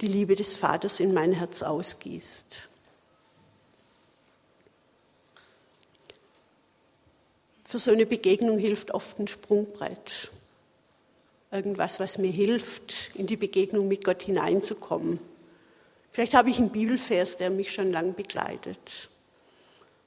die 0.00 0.06
Liebe 0.06 0.36
des 0.36 0.56
Vaters 0.56 1.00
in 1.00 1.12
mein 1.12 1.32
Herz 1.32 1.62
ausgießt. 1.62 2.68
Für 7.72 7.78
so 7.78 7.90
eine 7.90 8.04
Begegnung 8.04 8.58
hilft 8.58 8.92
oft 8.92 9.18
ein 9.18 9.28
Sprungbrett. 9.28 10.30
irgendwas, 11.50 12.00
was 12.00 12.18
mir 12.18 12.30
hilft, 12.30 13.12
in 13.14 13.26
die 13.26 13.38
Begegnung 13.38 13.88
mit 13.88 14.04
Gott 14.04 14.22
hineinzukommen. 14.22 15.18
Vielleicht 16.10 16.34
habe 16.34 16.50
ich 16.50 16.58
einen 16.58 16.68
Bibelvers, 16.68 17.38
der 17.38 17.48
mich 17.48 17.72
schon 17.72 17.90
lang 17.90 18.14
begleitet. 18.14 19.08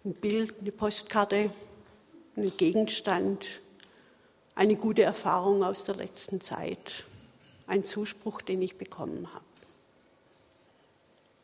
Ein 0.04 0.14
Bild, 0.14 0.54
eine 0.62 0.72
Postkarte, 0.72 1.50
ein 2.38 2.56
Gegenstand, 2.56 3.48
eine 4.54 4.76
gute 4.76 5.02
Erfahrung 5.02 5.64
aus 5.64 5.86
der 5.86 5.96
letzten 5.96 6.42
Zeit, 6.42 7.04
ein 7.66 7.84
Zuspruch, 7.84 8.42
den 8.42 8.62
ich 8.62 8.78
bekommen 8.78 9.34
habe. 9.34 9.44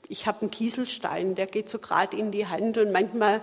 Ich 0.07 0.27
habe 0.27 0.41
einen 0.41 0.51
Kieselstein, 0.51 1.33
der 1.33 1.47
geht 1.47 1.67
so 1.67 1.79
gerade 1.79 2.15
in 2.15 2.31
die 2.31 2.45
Hand 2.45 2.77
und 2.77 2.91
manchmal, 2.91 3.41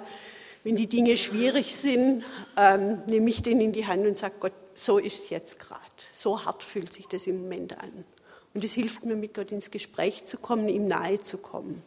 wenn 0.69 0.77
die 0.77 0.87
Dinge 0.87 1.17
schwierig 1.17 1.75
sind, 1.75 2.23
ähm, 2.59 3.01
nehme 3.07 3.31
ich 3.31 3.43
den 3.43 3.59
in 3.59 3.73
die 3.73 3.87
Hand 3.87 4.07
und 4.07 4.19
sage, 4.19 4.35
Gott, 4.39 4.53
so 4.75 4.99
ist 4.99 5.19
es 5.19 5.31
jetzt 5.31 5.59
gerade. 5.59 5.81
So 6.13 6.45
hart 6.45 6.63
fühlt 6.63 6.93
sich 6.93 7.07
das 7.07 7.27
im 7.27 7.41
Moment 7.41 7.79
an. 7.79 8.05
Und 8.53 8.63
es 8.63 8.75
hilft 8.75 9.03
mir, 9.03 9.17
mit 9.17 9.33
Gott 9.33 9.51
ins 9.51 9.71
Gespräch 9.71 10.27
zu 10.27 10.37
kommen, 10.37 10.69
ihm 10.69 10.87
nahe 10.87 11.23
zu 11.23 11.39
kommen. 11.39 11.83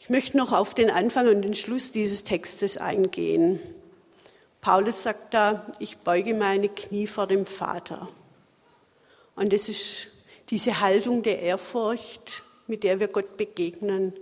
Ich 0.00 0.08
möchte 0.08 0.38
noch 0.38 0.52
auf 0.52 0.72
den 0.72 0.88
Anfang 0.88 1.28
und 1.28 1.42
den 1.42 1.54
Schluss 1.54 1.92
dieses 1.92 2.24
Textes 2.24 2.78
eingehen. 2.78 3.60
Paulus 4.62 5.02
sagt 5.02 5.34
da, 5.34 5.70
ich 5.78 5.98
beuge 5.98 6.32
meine 6.32 6.70
Knie 6.70 7.06
vor 7.06 7.26
dem 7.26 7.44
Vater. 7.44 8.08
Und 9.34 9.52
das 9.52 9.68
ist 9.68 10.06
diese 10.48 10.80
Haltung 10.80 11.22
der 11.22 11.42
Ehrfurcht, 11.42 12.44
mit 12.66 12.82
der 12.82 13.00
wir 13.00 13.08
Gott 13.08 13.36
begegnen 13.36 14.12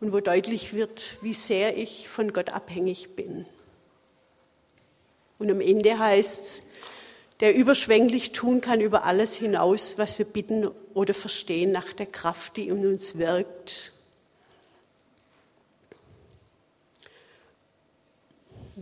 und 0.00 0.12
wo 0.12 0.20
deutlich 0.20 0.72
wird, 0.72 1.16
wie 1.22 1.34
sehr 1.34 1.76
ich 1.76 2.08
von 2.08 2.32
Gott 2.32 2.50
abhängig 2.50 3.16
bin. 3.16 3.46
Und 5.38 5.50
am 5.50 5.60
Ende 5.60 5.98
heißt 5.98 6.44
es, 6.44 6.62
der 7.40 7.54
überschwänglich 7.54 8.32
tun 8.32 8.60
kann 8.60 8.80
über 8.80 9.04
alles 9.04 9.34
hinaus, 9.34 9.96
was 9.96 10.18
wir 10.18 10.26
bitten 10.26 10.68
oder 10.92 11.14
verstehen, 11.14 11.72
nach 11.72 11.92
der 11.94 12.06
Kraft, 12.06 12.56
die 12.56 12.68
in 12.68 12.86
uns 12.86 13.16
wirkt. 13.16 13.92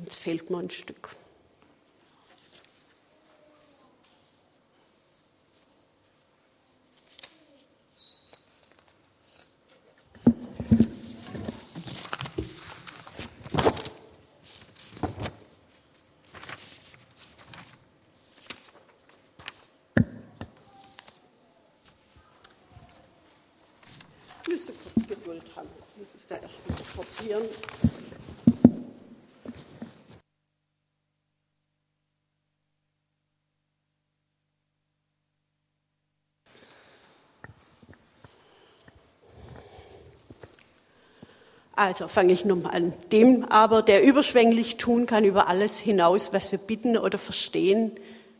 Jetzt 0.05 0.17
fehlt 0.17 0.51
mir 0.51 0.59
ein 0.59 0.71
Stück. 0.71 1.11
Also 41.79 42.09
fange 42.09 42.33
ich 42.33 42.45
nochmal 42.45 42.75
an. 42.75 42.93
Dem 43.13 43.45
aber, 43.45 43.83
der 43.83 44.03
überschwänglich 44.03 44.79
tun 44.79 45.07
kann 45.07 45.23
über 45.23 45.47
alles 45.47 45.79
hinaus, 45.79 46.33
was 46.33 46.51
wir 46.51 46.59
bitten 46.59 46.99
oder 46.99 47.19
verstehen, 47.19 47.93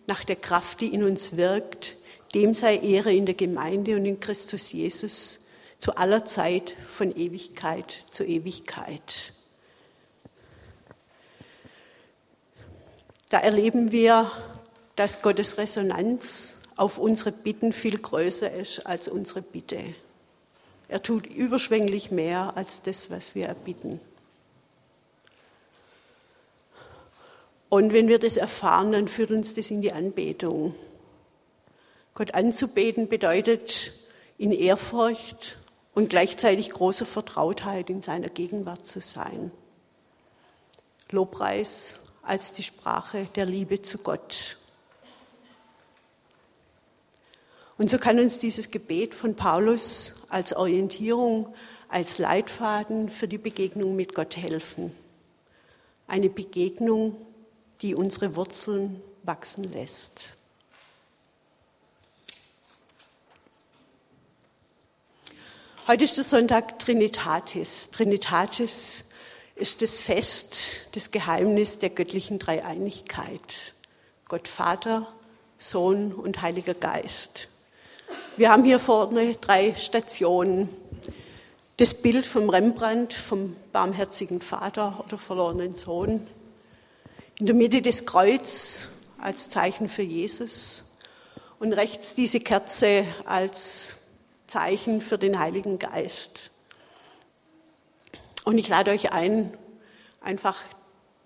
nach 0.09 0.25
der 0.25 0.35
Kraft, 0.35 0.81
die 0.81 0.93
in 0.93 1.05
uns 1.05 1.37
wirkt, 1.37 1.95
dem 2.35 2.53
sei 2.53 2.79
Ehre 2.79 3.13
in 3.13 3.27
der 3.27 3.37
Gemeinde 3.37 3.95
und 3.95 4.07
in 4.07 4.19
Christus 4.19 4.73
Jesus 4.73 5.47
zu 5.79 5.97
aller 5.97 6.25
Zeit, 6.25 6.75
von 6.89 7.17
Ewigkeit 7.17 8.07
zu 8.11 8.25
Ewigkeit. 8.25 9.33
Da 13.29 13.39
erleben 13.39 13.93
wir, 13.93 14.33
dass 14.97 15.23
Gottes 15.23 15.59
Resonanz 15.59 16.55
auf 16.75 16.99
unsere 16.99 17.31
Bitten 17.31 17.73
viel 17.73 17.99
größer 17.99 18.51
ist 18.51 18.85
als 18.85 19.07
unsere 19.07 19.43
Bitte. 19.43 19.95
Er 20.89 21.03
tut 21.03 21.27
überschwänglich 21.27 22.11
mehr 22.11 22.57
als 22.57 22.83
das, 22.83 23.11
was 23.11 23.35
wir 23.35 23.47
erbitten. 23.47 24.01
Und 27.69 27.93
wenn 27.93 28.09
wir 28.09 28.19
das 28.19 28.37
erfahren, 28.37 28.93
dann 28.93 29.09
führt 29.09 29.31
uns 29.31 29.55
das 29.55 29.71
in 29.71 29.83
die 29.83 29.93
Anbetung. 29.93 30.75
Gott 32.15 32.35
anzubeten 32.35 33.09
bedeutet 33.09 33.93
in 34.39 34.53
Ehrfurcht 34.53 35.59
und 35.95 36.09
gleichzeitig 36.11 36.71
großer 36.71 37.05
Vertrautheit 37.05 37.91
in 37.91 38.01
seiner 38.01 38.29
Gegenwart 38.29 38.87
zu 38.87 39.01
sein. 39.01 39.51
Lobpreis 41.11 42.01
als 42.23 42.53
die 42.53 42.63
Sprache 42.63 43.27
der 43.35 43.47
Liebe 43.47 43.83
zu 43.83 43.99
Gott. 43.99 44.58
Und 47.79 47.89
so 47.89 47.99
kann 47.99 48.19
uns 48.19 48.41
dieses 48.41 48.73
Gebet 48.73 49.15
von 49.15 49.37
Paulus 49.37 50.15
als 50.29 50.53
Orientierung, 50.53 51.55
als 51.89 52.19
Leitfaden 52.19 53.09
für 53.09 53.29
die 53.29 53.39
Begegnung 53.39 53.95
mit 53.95 54.17
Gott 54.17 54.37
helfen. 54.37 54.93
Eine 56.09 56.29
Begegnung, 56.29 57.17
die 57.81 57.95
unsere 57.95 58.35
Wurzeln 58.35 59.01
wachsen 59.23 59.63
lässt. 59.63 60.31
Heute 65.87 66.03
ist 66.03 66.17
der 66.17 66.25
Sonntag 66.25 66.81
Trinitatis. 66.81 67.91
Trinitatis 67.91 69.05
ist 69.55 69.83
das 69.83 69.97
Fest, 69.97 70.89
das 70.97 71.13
Geheimnis 71.13 71.79
der 71.79 71.91
göttlichen 71.91 72.41
Dreieinigkeit. 72.41 73.75
Gott 74.27 74.49
Vater, 74.49 75.07
Sohn 75.59 76.13
und 76.13 76.43
Heiliger 76.43 76.75
Geist. 76.75 77.49
Wir 78.39 78.53
haben 78.53 78.63
hier 78.63 78.79
vorne 78.79 79.35
drei 79.35 79.75
Stationen. 79.75 80.69
Das 81.77 81.93
Bild 81.93 82.25
vom 82.25 82.49
Rembrandt, 82.51 83.13
vom 83.13 83.57
barmherzigen 83.73 84.41
Vater 84.41 85.03
oder 85.05 85.19
verlorenen 85.19 85.75
Sohn. 85.75 86.25
In 87.41 87.47
der 87.47 87.57
Mitte 87.57 87.83
das 87.83 88.07
Kreuz 88.07 88.91
als 89.21 89.51
Zeichen 89.51 89.89
für 89.89 90.03
Jesus 90.03 90.85
und 91.59 91.73
rechts 91.73 92.15
diese 92.15 92.39
Kerze 92.39 93.05
als 93.25 94.03
Zeichen 94.47 95.01
für 95.01 95.19
den 95.19 95.41
Heiligen 95.41 95.81
Geist. 95.81 96.53
Und 98.45 98.57
ich 98.57 98.69
lade 98.69 98.93
euch 98.93 99.13
ein, 99.13 99.53
einfach 100.21 100.61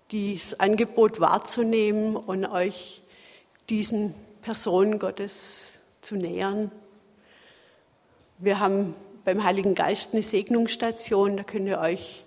dieses 0.09 0.59
Angebot 0.59 1.19
wahrzunehmen 1.19 2.15
und 2.15 2.47
euch 2.47 3.03
diesen 3.69 4.15
Personen 4.41 4.97
Gottes 4.97 5.81
zu 6.01 6.15
nähern. 6.15 6.71
Wir 8.43 8.59
haben 8.59 8.93
beim 9.23 9.45
Heiligen 9.45 9.73
Geist 9.73 10.09
eine 10.11 10.21
Segnungsstation, 10.21 11.37
da 11.37 11.43
könnt 11.43 11.65
ihr 11.65 11.79
euch 11.79 12.25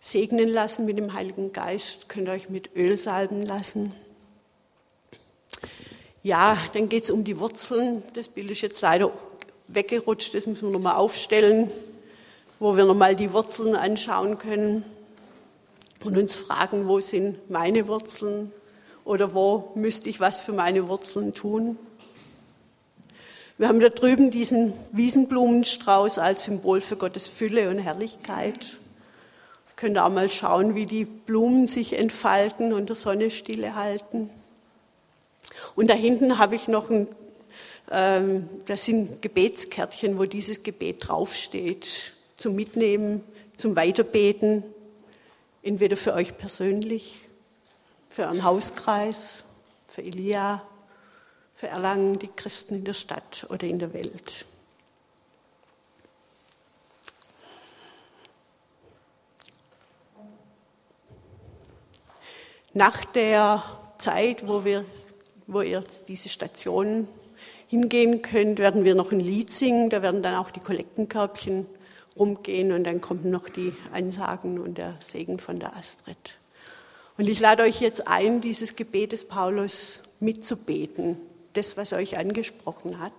segnen 0.00 0.48
lassen 0.48 0.86
mit 0.86 0.96
dem 0.96 1.12
Heiligen 1.12 1.52
Geist, 1.52 2.08
könnt 2.08 2.28
ihr 2.28 2.32
euch 2.32 2.48
mit 2.48 2.74
Öl 2.74 2.96
salben 2.96 3.42
lassen. 3.42 3.92
Ja, 6.22 6.56
dann 6.72 6.88
geht 6.88 7.04
es 7.04 7.10
um 7.10 7.24
die 7.24 7.38
Wurzeln. 7.40 8.02
Das 8.14 8.28
Bild 8.28 8.50
ist 8.52 8.62
jetzt 8.62 8.80
leider 8.80 9.12
weggerutscht, 9.68 10.32
das 10.32 10.46
müssen 10.46 10.68
wir 10.68 10.72
nochmal 10.72 10.94
aufstellen, 10.94 11.70
wo 12.58 12.74
wir 12.78 12.86
nochmal 12.86 13.14
die 13.14 13.34
Wurzeln 13.34 13.76
anschauen 13.76 14.38
können 14.38 14.82
und 16.04 16.16
uns 16.16 16.36
fragen, 16.36 16.88
wo 16.88 17.00
sind 17.00 17.50
meine 17.50 17.86
Wurzeln 17.86 18.50
oder 19.04 19.34
wo 19.34 19.72
müsste 19.74 20.08
ich 20.08 20.20
was 20.20 20.40
für 20.40 20.54
meine 20.54 20.88
Wurzeln 20.88 21.34
tun. 21.34 21.76
Wir 23.56 23.68
haben 23.68 23.78
da 23.78 23.88
drüben 23.88 24.32
diesen 24.32 24.72
Wiesenblumenstrauß 24.90 26.18
als 26.18 26.42
Symbol 26.42 26.80
für 26.80 26.96
Gottes 26.96 27.28
Fülle 27.28 27.70
und 27.70 27.78
Herrlichkeit. 27.78 28.78
Ihr 29.68 29.76
könnt 29.76 29.96
auch 29.96 30.08
mal 30.08 30.28
schauen, 30.28 30.74
wie 30.74 30.86
die 30.86 31.04
Blumen 31.04 31.68
sich 31.68 31.96
entfalten 31.96 32.72
und 32.72 32.88
der 32.88 32.96
Sonne 32.96 33.30
stille 33.30 33.76
halten. 33.76 34.28
Und 35.76 35.88
da 35.88 35.94
hinten 35.94 36.38
habe 36.38 36.56
ich 36.56 36.66
noch 36.66 36.90
ein, 36.90 37.06
ähm, 37.92 38.48
das 38.66 38.86
sind 38.86 39.22
Gebetskärtchen, 39.22 40.18
wo 40.18 40.24
dieses 40.24 40.64
Gebet 40.64 41.06
draufsteht, 41.06 42.12
zum 42.34 42.56
Mitnehmen, 42.56 43.22
zum 43.56 43.76
Weiterbeten, 43.76 44.64
entweder 45.62 45.96
für 45.96 46.14
euch 46.14 46.36
persönlich, 46.36 47.28
für 48.10 48.22
euren 48.22 48.42
Hauskreis, 48.42 49.44
für 49.86 50.02
Elia, 50.02 50.60
Erlangen, 51.68 52.18
die 52.18 52.28
Christen 52.28 52.76
in 52.76 52.84
der 52.84 52.92
Stadt 52.92 53.46
oder 53.50 53.66
in 53.66 53.78
der 53.78 53.92
Welt. 53.92 54.46
Nach 62.72 63.04
der 63.04 63.62
Zeit, 63.98 64.48
wo, 64.48 64.64
wir, 64.64 64.84
wo 65.46 65.60
ihr 65.60 65.84
diese 66.08 66.28
Station 66.28 67.06
hingehen 67.68 68.20
könnt, 68.20 68.58
werden 68.58 68.84
wir 68.84 68.94
noch 68.94 69.12
ein 69.12 69.20
Lied 69.20 69.52
singen. 69.52 69.90
Da 69.90 70.02
werden 70.02 70.22
dann 70.22 70.34
auch 70.34 70.50
die 70.50 70.60
Kollektenkörbchen 70.60 71.66
rumgehen 72.16 72.72
und 72.72 72.84
dann 72.84 73.00
kommen 73.00 73.30
noch 73.30 73.48
die 73.48 73.74
Ansagen 73.92 74.58
und 74.58 74.78
der 74.78 74.96
Segen 75.00 75.38
von 75.38 75.60
der 75.60 75.76
Astrid. 75.76 76.38
Und 77.16 77.28
ich 77.28 77.38
lade 77.38 77.62
euch 77.62 77.80
jetzt 77.80 78.08
ein, 78.08 78.40
dieses 78.40 78.76
Gebet 78.76 79.12
des 79.12 79.24
Paulus 79.24 80.00
mitzubeten, 80.18 81.16
das, 81.54 81.76
was 81.76 81.92
euch 81.92 82.18
angesprochen 82.18 83.00
hat. 83.00 83.12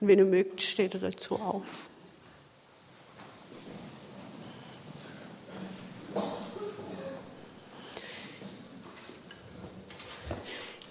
Und 0.00 0.08
wenn 0.08 0.18
ihr 0.18 0.24
mögt, 0.24 0.60
steht 0.62 0.94
ihr 0.94 1.00
dazu 1.00 1.36
auf. 1.36 1.88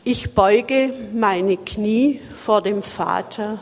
Ich 0.03 0.33
beuge 0.33 0.93
meine 1.13 1.57
Knie 1.57 2.19
vor 2.35 2.61
dem 2.61 2.81
Vater, 2.81 3.59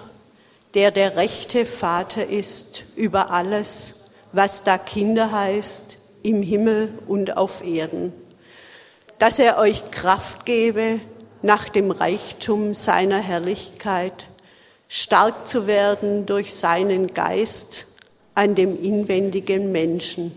der 0.76 0.92
der 0.92 1.16
rechte 1.18 1.66
Vater 1.66 2.28
ist 2.28 2.86
über 2.96 3.32
alles, 3.32 4.12
was 4.32 4.64
da 4.64 4.78
Kinder 4.78 5.32
heißt, 5.32 5.98
im 6.24 6.42
Himmel 6.42 6.98
und 7.08 7.36
auf 7.38 7.64
Erden, 7.64 8.14
dass 9.20 9.40
er 9.40 9.58
euch 9.58 9.92
Kraft 9.92 10.46
gebe, 10.46 11.00
nach 11.48 11.70
dem 11.70 11.92
Reichtum 11.92 12.76
seiner 12.76 13.20
Herrlichkeit 13.20 14.28
stark 14.90 15.48
zu 15.48 15.66
werden 15.66 16.26
durch 16.26 16.54
seinen 16.54 17.14
Geist 17.14 17.86
an 18.36 18.54
dem 18.54 18.78
inwendigen 18.78 19.72
Menschen, 19.72 20.34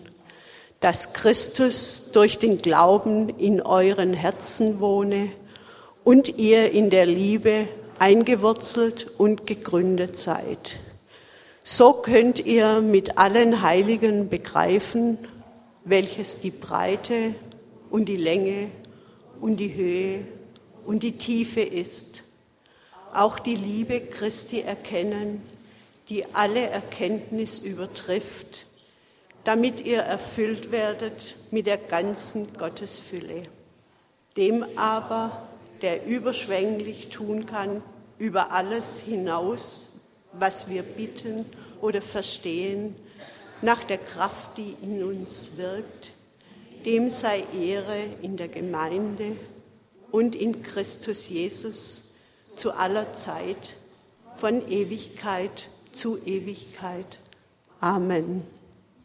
dass 0.78 1.12
Christus 1.12 2.12
durch 2.12 2.38
den 2.38 2.58
Glauben 2.58 3.28
in 3.28 3.60
euren 3.60 4.14
Herzen 4.14 4.78
wohne 4.78 5.32
und 6.04 6.38
ihr 6.38 6.70
in 6.70 6.90
der 6.90 7.06
Liebe 7.06 7.66
eingewurzelt 7.98 9.10
und 9.18 9.48
gegründet 9.48 10.16
seid. 10.16 10.78
So 11.64 11.92
könnt 11.92 12.38
ihr 12.38 12.82
mit 12.82 13.18
allen 13.18 13.62
Heiligen 13.62 14.28
begreifen, 14.28 15.18
welches 15.84 16.38
die 16.38 16.52
Breite 16.52 17.34
und 17.90 18.04
die 18.04 18.16
Länge 18.16 18.70
und 19.40 19.56
die 19.56 19.74
Höhe 19.74 20.39
und 20.86 21.02
die 21.02 21.12
Tiefe 21.12 21.60
ist. 21.60 22.22
Auch 23.12 23.38
die 23.38 23.54
Liebe 23.54 24.00
Christi 24.00 24.60
erkennen, 24.60 25.42
die 26.08 26.24
alle 26.34 26.68
Erkenntnis 26.68 27.58
übertrifft, 27.60 28.66
damit 29.44 29.80
ihr 29.80 30.00
erfüllt 30.00 30.70
werdet 30.70 31.36
mit 31.50 31.66
der 31.66 31.78
ganzen 31.78 32.52
Gottesfülle. 32.54 33.44
Dem 34.36 34.64
aber, 34.76 35.48
der 35.82 36.06
überschwänglich 36.06 37.08
tun 37.08 37.46
kann 37.46 37.82
über 38.18 38.52
alles 38.52 39.00
hinaus, 39.00 39.86
was 40.32 40.68
wir 40.68 40.82
bitten 40.82 41.46
oder 41.80 42.02
verstehen, 42.02 42.94
nach 43.62 43.82
der 43.84 43.98
Kraft, 43.98 44.56
die 44.56 44.74
in 44.82 45.02
uns 45.02 45.56
wirkt. 45.56 46.12
Dem 46.84 47.10
sei 47.10 47.44
Ehre 47.58 47.96
in 48.22 48.36
der 48.36 48.48
Gemeinde 48.48 49.36
und 50.12 50.34
in 50.34 50.62
Christus 50.62 51.28
Jesus 51.28 52.02
zu 52.56 52.72
aller 52.72 53.12
Zeit, 53.12 53.74
von 54.36 54.66
Ewigkeit 54.68 55.68
zu 55.92 56.18
Ewigkeit. 56.24 57.18
Amen. 57.80 58.42